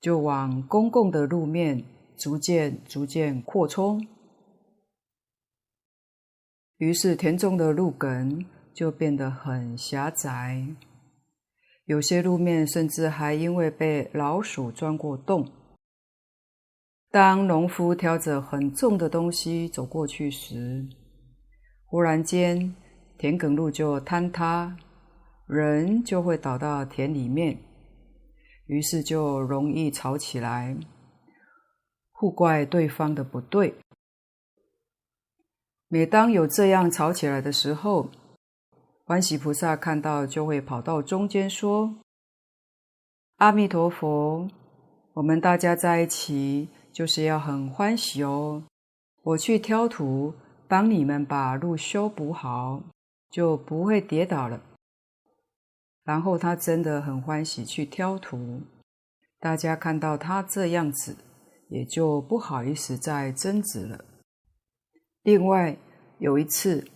[0.00, 1.82] 就往公共的路面
[2.16, 4.06] 逐渐逐渐扩充，
[6.76, 8.44] 于是田中的路埂
[8.74, 10.62] 就变得很狭窄，
[11.86, 15.50] 有些路面甚至还因为被老鼠钻过洞。
[17.10, 20.86] 当农夫挑着很重的东西走过去时，
[21.86, 22.74] 忽然间
[23.16, 24.76] 田埂路就坍塌。
[25.48, 27.58] 人就会倒到田里面，
[28.66, 30.76] 于是就容易吵起来，
[32.12, 33.74] 互怪对方的不对。
[35.88, 38.10] 每当有这样吵起来的时候，
[39.04, 41.96] 欢喜菩萨看到就会跑到中间说
[43.40, 44.46] ：“阿弥陀佛，
[45.14, 48.64] 我们大家在一起就是要很欢喜哦。
[49.22, 50.34] 我去挑土，
[50.68, 52.82] 帮你们把路修补好，
[53.30, 54.60] 就不会跌倒了。”
[56.08, 58.62] 然后他真的很欢喜去挑图，
[59.38, 61.14] 大家看到他这样子，
[61.68, 64.02] 也就不好意思再争执了。
[65.22, 65.76] 另外
[66.18, 66.88] 有一次，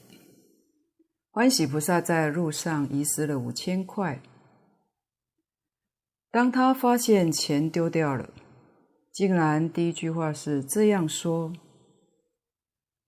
[1.31, 4.23] 欢喜菩萨在路上遗失了五千块，
[6.31, 8.31] 当他发现钱丢掉了，
[9.13, 11.53] 竟然第一句话是这样说：“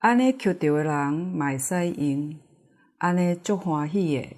[0.00, 2.38] 安尼捡到的人买塞赢，
[2.98, 4.36] 安尼足欢喜耶。”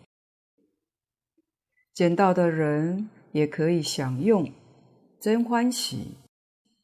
[1.96, 4.52] 捡到的人也可以享用，
[5.18, 6.18] 真欢喜。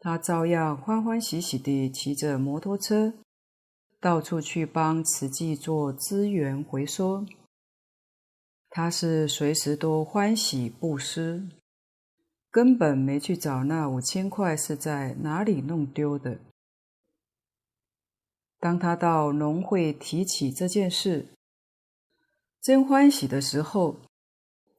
[0.01, 3.13] 他照样欢欢喜喜地骑着摩托车，
[4.01, 7.27] 到处去帮慈济做资源回收。
[8.71, 11.47] 他是随时都欢喜布施，
[12.51, 16.41] 根本没去找那五千块是在哪里弄丢的。
[18.59, 21.29] 当他到农会提起这件事，
[22.63, 23.99] 真欢喜的时候，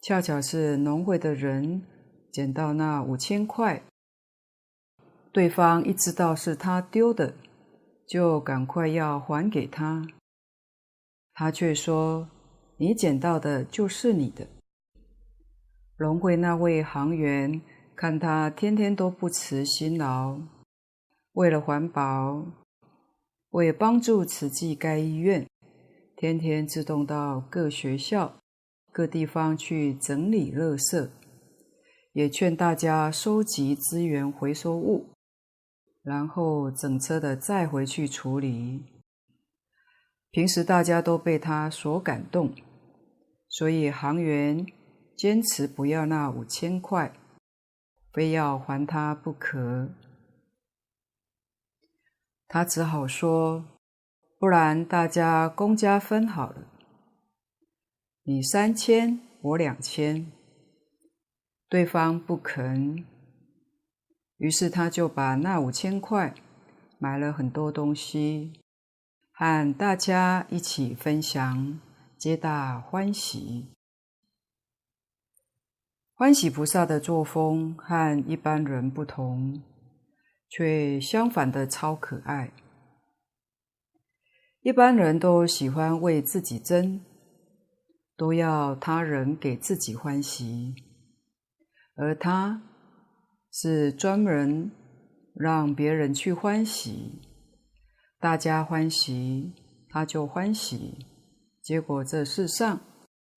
[0.06, 1.82] 恰巧是农会的人
[2.30, 3.82] 捡到那五千块，
[5.32, 7.36] 对方一知道是他丢的，
[8.06, 10.06] 就赶快要还给他。
[11.34, 12.28] 他却说
[12.76, 14.45] ：“你捡到的就是你的。”
[15.97, 17.62] 农会那位行员
[17.95, 20.38] 看他天天都不辞辛劳，
[21.32, 22.45] 为了环保，
[23.51, 25.47] 为帮助慈济该医院，
[26.18, 28.43] 天天自动到各学校。
[28.94, 31.10] 各地方去整理垃圾，
[32.12, 35.16] 也劝大家收集资源回收物，
[36.04, 38.84] 然后整车的载回去处理。
[40.30, 42.54] 平时大家都被他所感动，
[43.50, 44.64] 所以行员
[45.18, 47.12] 坚持不要那五千块，
[48.12, 49.89] 非要还他不可。
[52.48, 53.66] 他只好说
[54.38, 56.68] ：“不然大家公家分好了。”
[58.26, 60.32] 你三千，我两千，
[61.67, 63.03] 对方不肯，
[64.38, 66.34] 于是他就把那五千块
[66.97, 68.53] 买了很多东西，
[69.34, 71.82] 和大家一起分享，
[72.17, 73.65] 皆大欢喜。
[76.13, 79.61] 欢喜菩萨的作风和一般人不同，
[80.47, 82.53] 却相反的超可爱。
[84.61, 87.01] 一般人都喜欢为自己争。
[88.16, 90.76] 都要他人给自己欢喜，
[91.95, 92.61] 而他
[93.51, 94.72] 是专门
[95.36, 97.22] 让别人去欢喜，
[98.20, 99.53] 大家欢喜，
[99.89, 101.05] 他就欢喜，
[101.61, 102.82] 结果这世上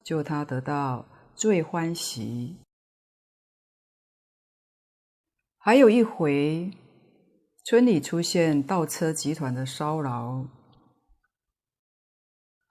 [0.05, 2.57] 就他得到最欢喜。
[5.59, 6.71] 还有一回，
[7.65, 10.47] 村里出现盗车集团的骚扰。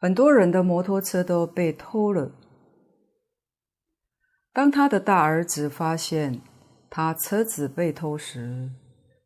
[0.06, 2.32] 很多人的摩托车都被偷了。
[4.54, 6.42] 当他的大儿子发现，
[6.92, 8.70] 他车子被偷时，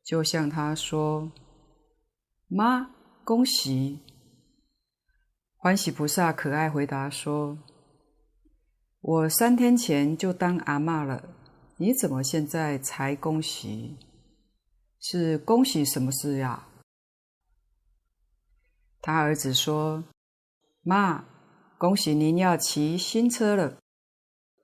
[0.05, 1.33] 就向他说
[2.47, 2.91] ：“妈，
[3.25, 3.99] 恭喜！”
[5.59, 7.57] 欢喜菩萨可爱回答说
[9.01, 11.27] ：“我三天前就当阿嬷了，
[11.75, 13.97] 你怎么现在才恭喜？
[15.01, 16.69] 是恭喜什么事呀？”
[19.01, 20.05] 他儿子说
[20.81, 21.25] ：“妈，
[21.77, 23.77] 恭喜您要骑新车了，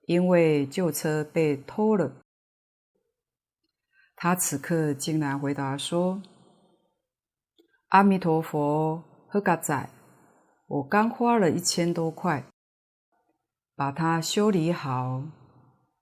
[0.06, 2.16] 因为旧车被偷了。”
[4.16, 6.22] 他此刻竟然回答说
[7.88, 9.90] ：“阿弥陀佛，好佳哉！
[10.66, 12.44] 我刚花了一千多块，
[13.76, 15.22] 把它修理好，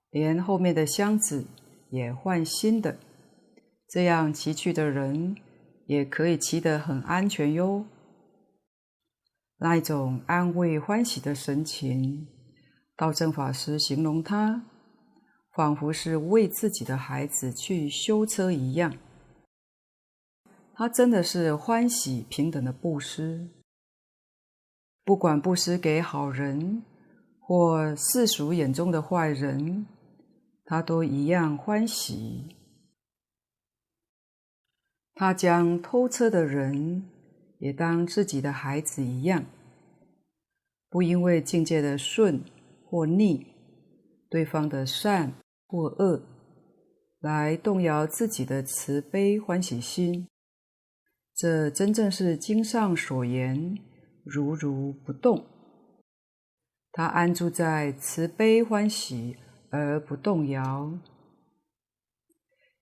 [0.09, 1.45] 连后面的箱子
[1.91, 2.97] 也换新的，
[3.89, 5.35] 这样骑去的人
[5.85, 7.85] 也可以骑得很安全哟。”
[9.65, 12.27] 那一种安慰欢喜的神情，
[12.95, 14.63] 道正法师形容他。
[15.53, 18.95] 仿佛是为自己的孩子去修车一样，
[20.75, 23.49] 他真的是欢喜平等的布施，
[25.03, 26.83] 不管布施给好人
[27.39, 29.87] 或世俗眼中的坏人，
[30.63, 32.55] 他都一样欢喜。
[35.15, 37.09] 他将偷车的人
[37.57, 39.45] 也当自己的孩子一样，
[40.89, 42.43] 不因为境界的顺
[42.85, 43.45] 或逆，
[44.29, 45.33] 对方的善。
[45.67, 46.21] 或恶，
[47.19, 50.27] 来动摇自己的慈悲欢喜心，
[51.35, 53.79] 这真正是经上所言
[54.23, 55.47] “如如不动”。
[56.93, 59.35] 他安住在慈悲欢喜
[59.71, 60.97] 而不动摇。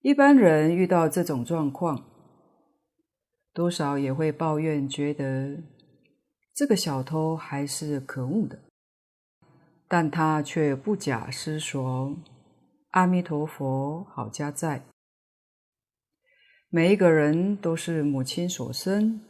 [0.01, 2.03] 一般人遇到这种状况，
[3.53, 5.63] 多少也会抱怨，觉得
[6.53, 8.61] 这个小偷还是可恶的，
[9.87, 12.15] 但他却不假思索。
[12.91, 14.85] 阿弥陀佛，好家在。
[16.69, 19.21] 每一个人都是母亲所生，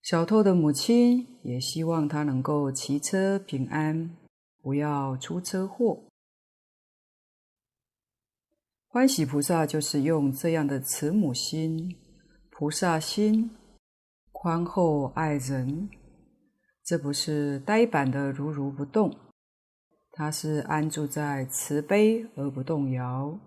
[0.00, 4.16] 小偷的母亲也希望他能够骑车平安，
[4.62, 6.04] 不要出车祸。
[8.86, 11.94] 欢喜菩萨就是用这样的慈母心、
[12.48, 13.50] 菩萨心，
[14.32, 15.90] 宽厚爱人，
[16.88, 19.14] 这不是呆板的如如不动。
[20.10, 23.38] 他是安住在慈悲而不动摇。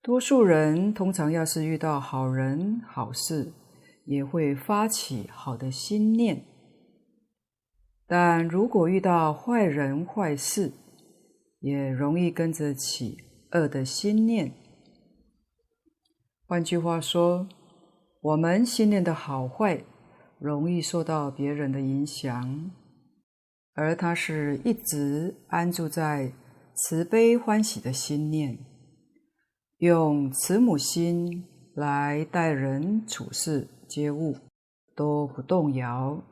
[0.00, 3.52] 多数人通常要是遇到好人好事，
[4.04, 6.36] 也会发起好的心念；
[8.06, 10.72] 但如果遇到坏人坏事，
[11.58, 13.16] 也容易跟着起
[13.50, 14.52] 恶的心念。
[16.46, 17.48] 换句话说，
[18.20, 19.82] 我们心念的好坏，
[20.44, 22.70] 容易受到别人的影响。
[23.72, 26.34] 而他是一直安住在
[26.74, 28.58] 慈悲欢喜的心念，
[29.78, 34.36] 用慈母心来待人处事接物，
[34.94, 36.22] 都不动摇。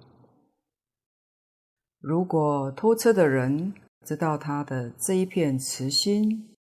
[1.99, 3.73] 如果偷车的人
[4.05, 6.55] 知道他的这一片慈心，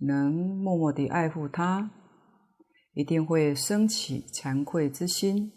[0.00, 1.92] 能默默地爱护他，
[2.92, 5.52] 一定会升起惭愧之心。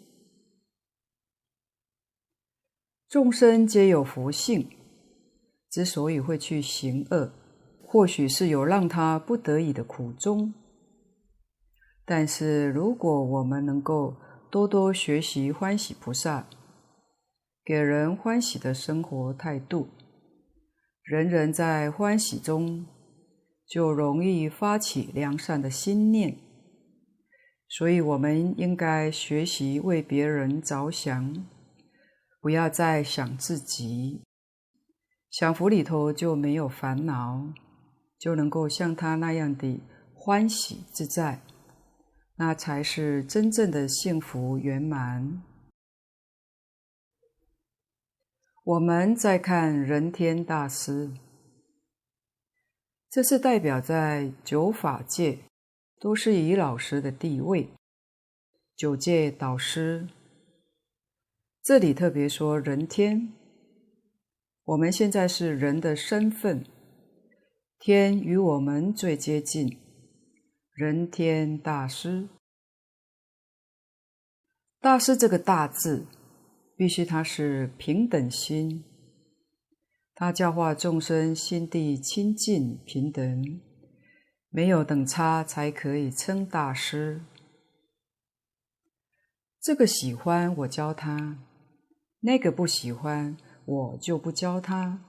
[3.12, 4.66] 众生皆有佛性，
[5.70, 7.30] 之所以会去行恶，
[7.84, 10.54] 或许是有让他不得已的苦衷。
[12.06, 14.16] 但是，如果我们能够
[14.50, 16.48] 多多学习欢喜菩萨，
[17.62, 19.88] 给人欢喜的生活态度，
[21.02, 22.86] 人人在欢喜中，
[23.68, 26.38] 就容易发起良善的心念。
[27.68, 31.44] 所以，我们应该学习为别人着想。
[32.42, 34.24] 不要再想自己，
[35.30, 37.54] 享福里头就没有烦恼，
[38.18, 39.80] 就能够像他那样的
[40.12, 41.40] 欢喜自在，
[42.34, 45.40] 那才是真正的幸福圆满。
[48.64, 51.12] 我们再看人天大师，
[53.08, 55.38] 这是代表在九法界
[56.00, 57.70] 都是以老师的地位，
[58.74, 60.08] 九界导师。
[61.64, 63.32] 这里特别说人天，
[64.64, 66.66] 我们现在是人的身份，
[67.78, 69.78] 天与我们最接近，
[70.74, 72.28] 人天大师。
[74.80, 76.08] 大师这个大字，
[76.76, 78.82] 必须他是平等心，
[80.16, 83.60] 他教化众生心地清净平等，
[84.50, 87.22] 没有等差，才可以称大师。
[89.60, 91.38] 这个喜欢我教他。
[92.24, 95.00] 那个不喜欢，我就不教他；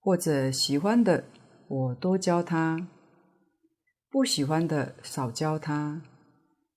[0.00, 1.24] 或者喜欢的，
[1.68, 2.88] 我多教他。
[4.08, 6.00] 不喜欢的少教他，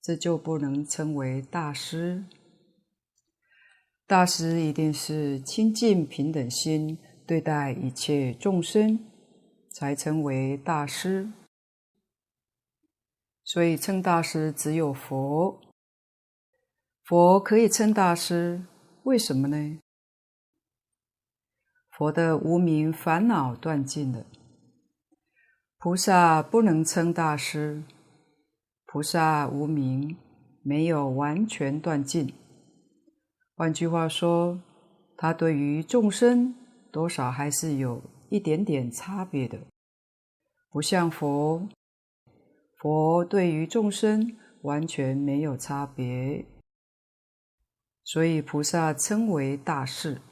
[0.02, 2.24] 这就不能称为大师。
[4.08, 8.98] 大师一定是清净平等心对待一切众生，
[9.70, 11.30] 才称为大师。
[13.44, 15.60] 所以称大师只有佛，
[17.04, 18.64] 佛可以称大师，
[19.08, 19.78] 为什么呢？
[21.96, 24.26] 佛的无明烦恼断尽了。
[25.78, 27.82] 菩萨不能称大师，
[28.84, 30.14] 菩萨无明
[30.62, 32.34] 没有完全断尽。
[33.56, 34.60] 换句话说，
[35.16, 36.54] 他对于众生
[36.92, 39.58] 多少还是有一点点差别的，
[40.68, 41.66] 不像佛，
[42.76, 46.44] 佛对于众生完全没有差别，
[48.08, 50.22] 所以菩萨称为大士。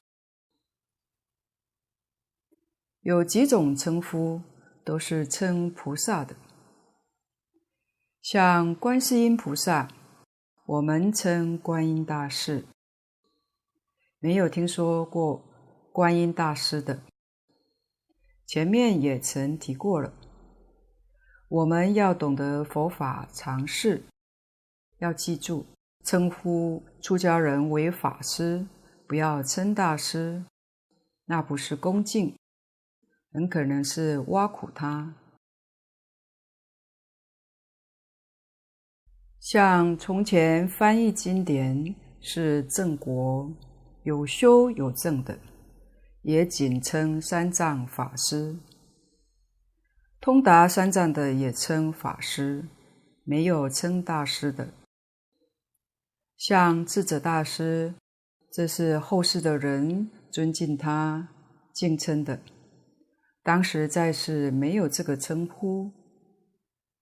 [3.02, 4.40] 有几种称呼。
[4.86, 6.36] 都是称菩萨的，
[8.22, 9.88] 像观世音菩萨，
[10.64, 12.64] 我们称观音大士。
[14.20, 15.42] 没有听说过
[15.92, 17.02] 观音大师的，
[18.46, 20.14] 前面也曾提过了。
[21.48, 24.04] 我们要懂得佛法常识，
[24.98, 25.66] 要记住
[26.06, 28.64] 称呼出家人为法师，
[29.08, 30.44] 不要称大师，
[31.24, 32.36] 那不是恭敬。
[33.32, 35.16] 很可能是挖苦他，
[39.40, 43.52] 像从前翻译经典是正国，
[44.04, 45.36] 有修有证的，
[46.22, 48.54] 也仅称三藏法师；
[50.20, 52.64] 通达三藏的也称法师，
[53.24, 54.72] 没有称大师的。
[56.36, 57.94] 像智者大师，
[58.52, 61.28] 这是后世的人尊敬他、
[61.72, 62.40] 敬称的。
[63.42, 65.92] 当时在世没有这个称呼，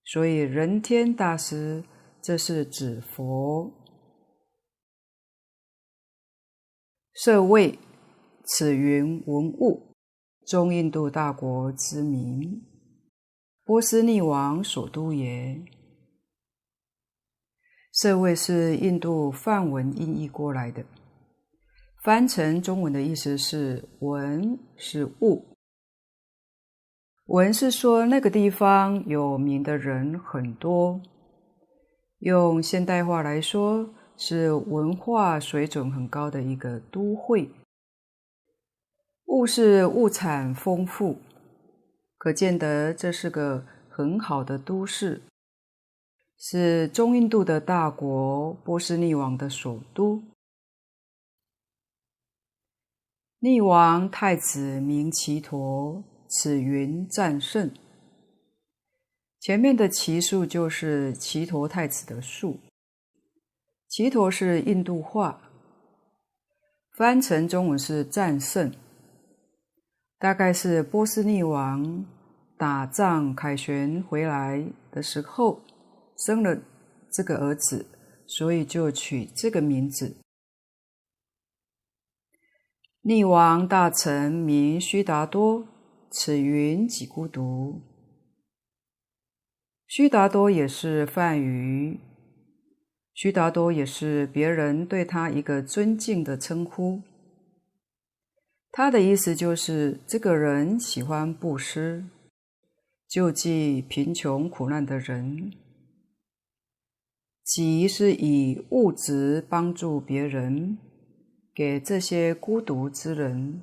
[0.04, 1.82] 所以人天大师
[2.22, 3.72] 这是指佛。
[7.14, 7.78] 舍卫，
[8.44, 9.94] 此云文物，
[10.46, 12.62] 中印度大国之名，
[13.64, 15.64] 波斯匿王所都也。
[17.94, 20.84] 舍卫是印度梵文音译过来的，
[22.02, 25.46] 翻成中文的意思是文是物。
[27.26, 31.00] 文是说那个地方有名的人很多，
[32.18, 37.48] 用现代话来说是文化水准很高的一个都会。
[39.26, 41.18] 物是物产丰富，
[42.18, 45.22] 可见得这是个很好的都市，
[46.38, 50.22] 是中印度的大国波斯匿王的首都。
[53.40, 56.02] 匿王太子名奇陀。
[56.36, 57.70] 此云战胜，
[59.38, 62.58] 前面的奇树就是奇陀太子的树。
[63.86, 65.40] 奇陀是印度话，
[66.96, 68.74] 翻成中文是战胜，
[70.18, 72.04] 大概是波斯匿王
[72.56, 75.60] 打仗凯旋回来的时候
[76.16, 76.62] 生了
[77.12, 77.86] 这个儿子，
[78.26, 80.16] 所以就取这个名字。
[83.02, 85.68] 匿王大臣名须达多。
[86.16, 87.82] 此云几孤独，
[89.88, 91.98] 须达多也是梵语，
[93.12, 97.02] 须达多也是别人对他一个尊敬的称呼。
[98.70, 102.04] 他的意思就是这个人喜欢布施，
[103.08, 105.52] 救济贫穷苦难的人。
[107.44, 110.78] 即是以物质帮助别人，
[111.54, 113.62] 给这些孤独之人。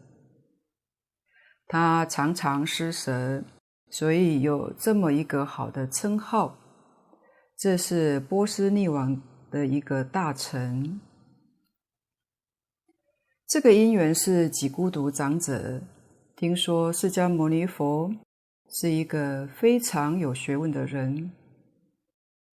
[1.67, 3.43] 他常常施舍，
[3.89, 6.57] 所以有这么一个好的称号。
[7.57, 9.19] 这是波斯匿王
[9.49, 11.01] 的一个大臣。
[13.47, 15.81] 这个因缘是几孤独长者
[16.35, 18.13] 听说释迦牟尼佛
[18.69, 21.31] 是一个非常有学问的人，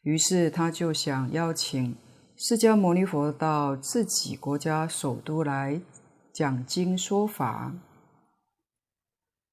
[0.08, 1.94] 于是他就想邀请
[2.34, 5.78] 释迦牟尼佛到自己国家首都来
[6.32, 7.74] 讲经说法。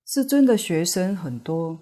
[0.06, 1.78] 世尊的学生很多，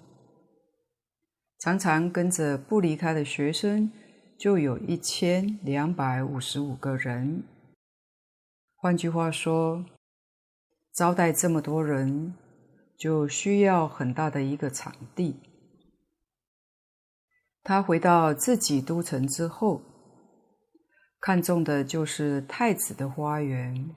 [1.60, 3.92] 常常跟着不离开的学生
[4.36, 7.44] 就有一千两百五十五个人。
[8.74, 9.84] 换句话说，
[10.92, 12.34] 招待这么多人，
[12.98, 15.36] 就需要很大的一个场地。
[17.64, 19.80] 他回到自己都城之后，
[21.18, 23.88] 看中的就是太子的花园，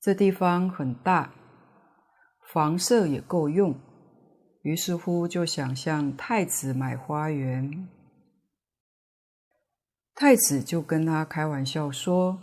[0.00, 1.34] 这地方很大。
[2.50, 3.74] 房舍也够用，
[4.62, 7.86] 于是乎就想向太子买花园。
[10.14, 12.38] 太子就跟他开玩笑说：“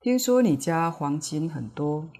[0.00, 2.10] 听说你家黄金很多，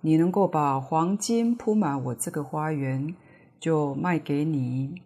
[0.00, 3.14] 你能够把黄金铺满我这个花园，
[3.60, 5.02] 就卖给你。”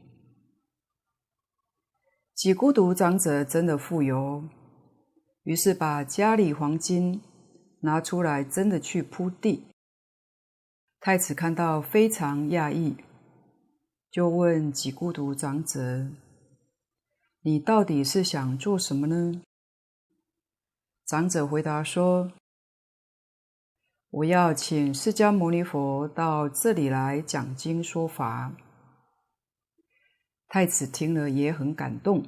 [2.40, 4.42] 几孤独长者真的富有，
[5.42, 7.20] 于是把家里黄金
[7.80, 9.66] 拿出来，真的去铺地。
[11.00, 12.96] 太子看到非常讶异，
[14.10, 16.06] 就问几孤独长者
[17.44, 19.42] ：“你到底是想做什么呢？”
[21.04, 22.32] 长者回答说
[24.08, 28.50] ：“我要请释迦牟尼佛到这里来讲经说法。”
[30.52, 32.24] 太子听了也很感动，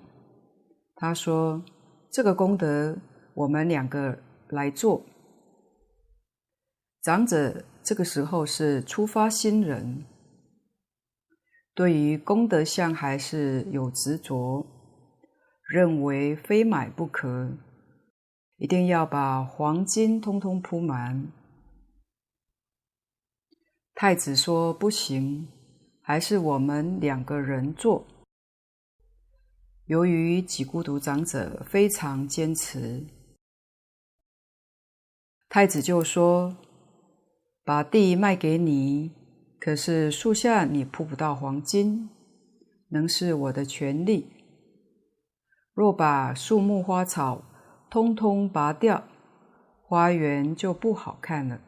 [0.94, 1.60] 他说
[2.08, 2.96] ：“这个功德
[3.34, 4.16] 我们两个
[4.50, 5.02] 来做。”
[7.02, 10.04] 长者这个时候是初发心人，
[11.74, 14.64] 对于功德相还是有执着，
[15.68, 17.50] 认为非买不可，
[18.58, 21.26] 一定要把黄金通通铺满。
[23.96, 25.48] 太子说：“不行，
[26.02, 28.06] 还是我们两个人做。”
[29.92, 33.04] 由于几孤独长者非常坚持，
[35.50, 36.56] 太子就说
[37.62, 39.10] ：“把地卖给你，
[39.60, 42.08] 可是树下你铺不到黄金，
[42.88, 44.32] 能是我的权利。
[45.74, 47.44] 若把树木花草
[47.90, 49.04] 通通拔掉，
[49.82, 51.60] 花园就不好看了。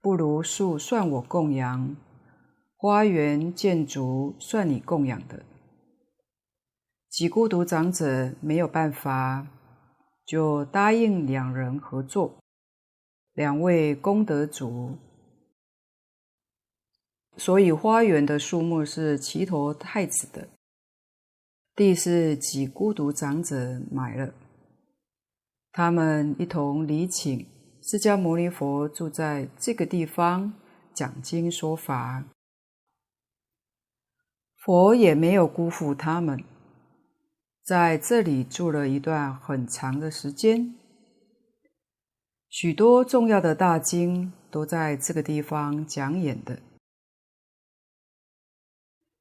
[0.00, 1.94] 不如树算我供养，
[2.76, 5.44] 花园建筑算你供养的。”
[7.10, 9.44] 几孤独长者没有办法，
[10.24, 12.38] 就答应两人合作。
[13.32, 14.96] 两位功德主，
[17.36, 20.48] 所以花园的树木是只陀太子的，
[21.74, 24.32] 地是几孤独长者买了。
[25.72, 27.44] 他们一同礼请
[27.82, 30.52] 释迦牟尼佛住在这个地方
[30.94, 32.24] 讲经说法，
[34.58, 36.44] 佛也没有辜负他们。
[37.62, 40.74] 在这里住了一段很长的时间，
[42.48, 46.58] 许多重要的大经都在这个地方讲演的。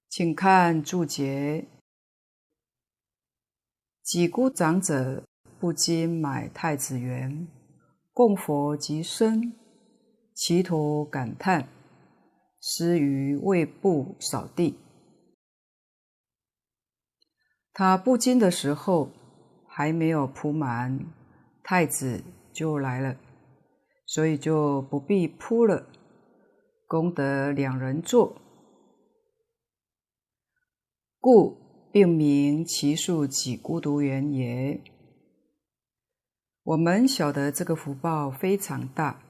[0.10, 1.68] 请看注解：
[4.02, 5.24] 几孤长者
[5.60, 7.48] 不禁买太子园，
[8.12, 9.54] 供佛及身，
[10.34, 11.68] 只陀感叹，
[12.60, 14.80] 施于卫部扫地。
[17.80, 19.09] 他布经的时候
[19.65, 20.99] 还没有铺满，
[21.63, 22.21] 太子
[22.51, 23.15] 就来了，
[24.05, 25.88] 所以就不必铺了。
[26.86, 28.36] 功德两人做，
[31.21, 31.55] 故
[31.89, 34.82] 并名只树给孤独园也。
[36.63, 39.21] 我们晓得这个福报非常大，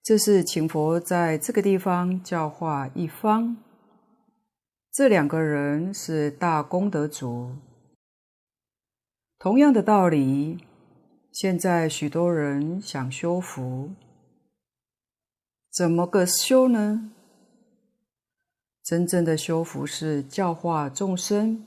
[0.00, 3.63] 这是请佛在这个地方教化一方。
[4.94, 7.56] 这两个人是大功德主，
[9.40, 10.64] 同样的道理，
[11.32, 13.90] 现在许多人想修福，
[15.68, 17.10] 怎么个修呢？
[18.84, 21.66] 真正的修福是教化众生。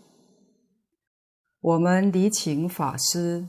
[1.60, 3.46] 我们礼请法师，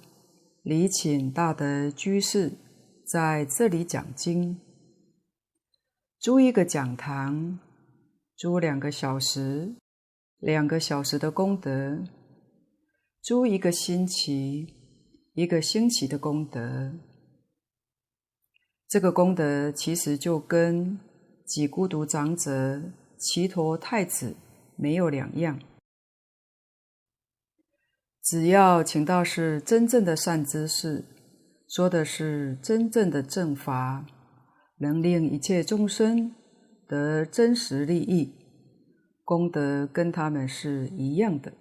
[0.62, 2.50] 礼请大德居士
[3.06, 4.60] 在这里讲经，
[6.18, 7.60] 租一个讲堂。
[8.39, 9.74] 租两个小时，
[10.39, 12.05] 两个小时的功德；
[13.20, 14.76] 租一个星期，
[15.34, 16.93] 一个星期的功德。
[18.86, 21.01] 这个功德其实就跟
[21.45, 22.80] 几孤独长者、
[23.18, 24.36] 只陀太子
[24.76, 25.59] 没有两样。
[28.22, 31.05] 只要请到是真正的善知识，
[31.66, 34.07] 说的是真正的正法，
[34.76, 36.36] 能令一切众生。
[36.89, 38.32] 得真实利益，
[39.22, 41.53] 功德跟他们是一样的。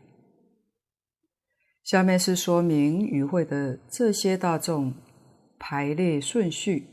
[1.83, 4.93] 下面是说明与会的这些大众
[5.59, 6.87] 排列顺序，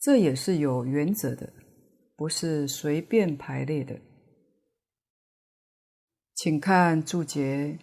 [0.00, 1.52] 这也是有原则的，
[2.16, 4.00] 不是随便排列的。
[6.34, 7.78] 请看注解：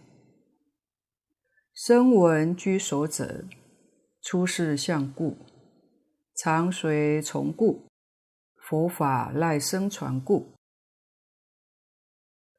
[1.74, 3.46] 声闻居首者，
[4.22, 5.38] 出世相故，
[6.36, 7.85] 常随从故。
[8.68, 10.56] 佛法赖声传故，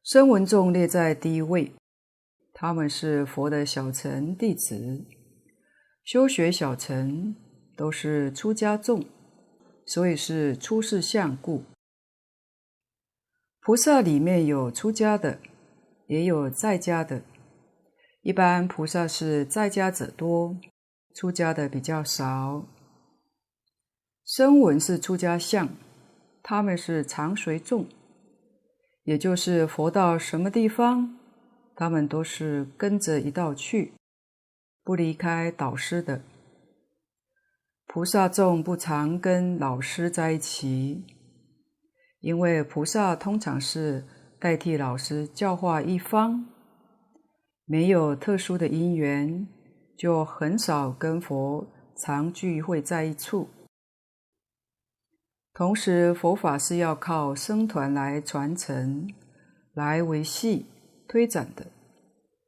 [0.05, 1.73] 声闻众列在第一位，
[2.55, 5.05] 他们是佛的小乘弟子，
[6.05, 7.35] 修学小乘
[7.77, 9.05] 都是出家众，
[9.85, 11.65] 所以是出世相故
[13.59, 15.41] 菩萨里面有出家的，
[16.07, 17.25] 也有在家的。
[18.23, 20.57] 一般菩萨是在家者多，
[21.17, 22.65] 出家的比较少。
[24.25, 25.69] 声闻是出家相，
[26.49, 27.89] 他们是常随众，
[29.03, 31.19] 也就是佛到什么地方，
[31.75, 33.95] 他们都是跟着一道去，
[34.85, 36.23] 不离开导师的。
[37.89, 41.05] 菩萨众不常跟老师在一起，
[42.21, 44.05] 因为菩萨通常是
[44.39, 46.47] 代替老师教化一方，
[47.65, 49.49] 没有特殊的因缘，
[49.99, 51.67] 就很少跟佛
[51.97, 53.49] 常聚会在一处。
[55.57, 59.09] 同时，佛法是要靠僧团来传承、
[59.73, 60.67] 来维系、
[61.09, 61.67] 推展的，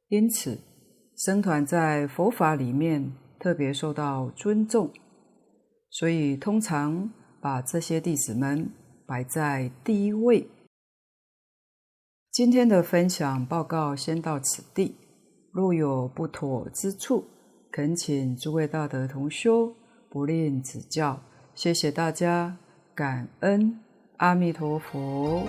[0.09, 0.59] 因此，
[1.15, 4.91] 僧团在佛法里面特别受到尊重。
[5.89, 7.09] 所以，通常
[7.41, 8.69] 把这些弟子们
[9.07, 10.47] 摆在第一位。
[12.31, 14.95] 今天的分享报告先到此地，
[15.51, 17.25] 若有不妥之处，
[17.71, 19.73] 恳请诸位大德同修
[20.11, 21.19] 不吝指教。
[21.55, 22.55] 谢谢大家，
[22.99, 23.79] 感恩
[24.17, 25.47] 阿弥陀佛。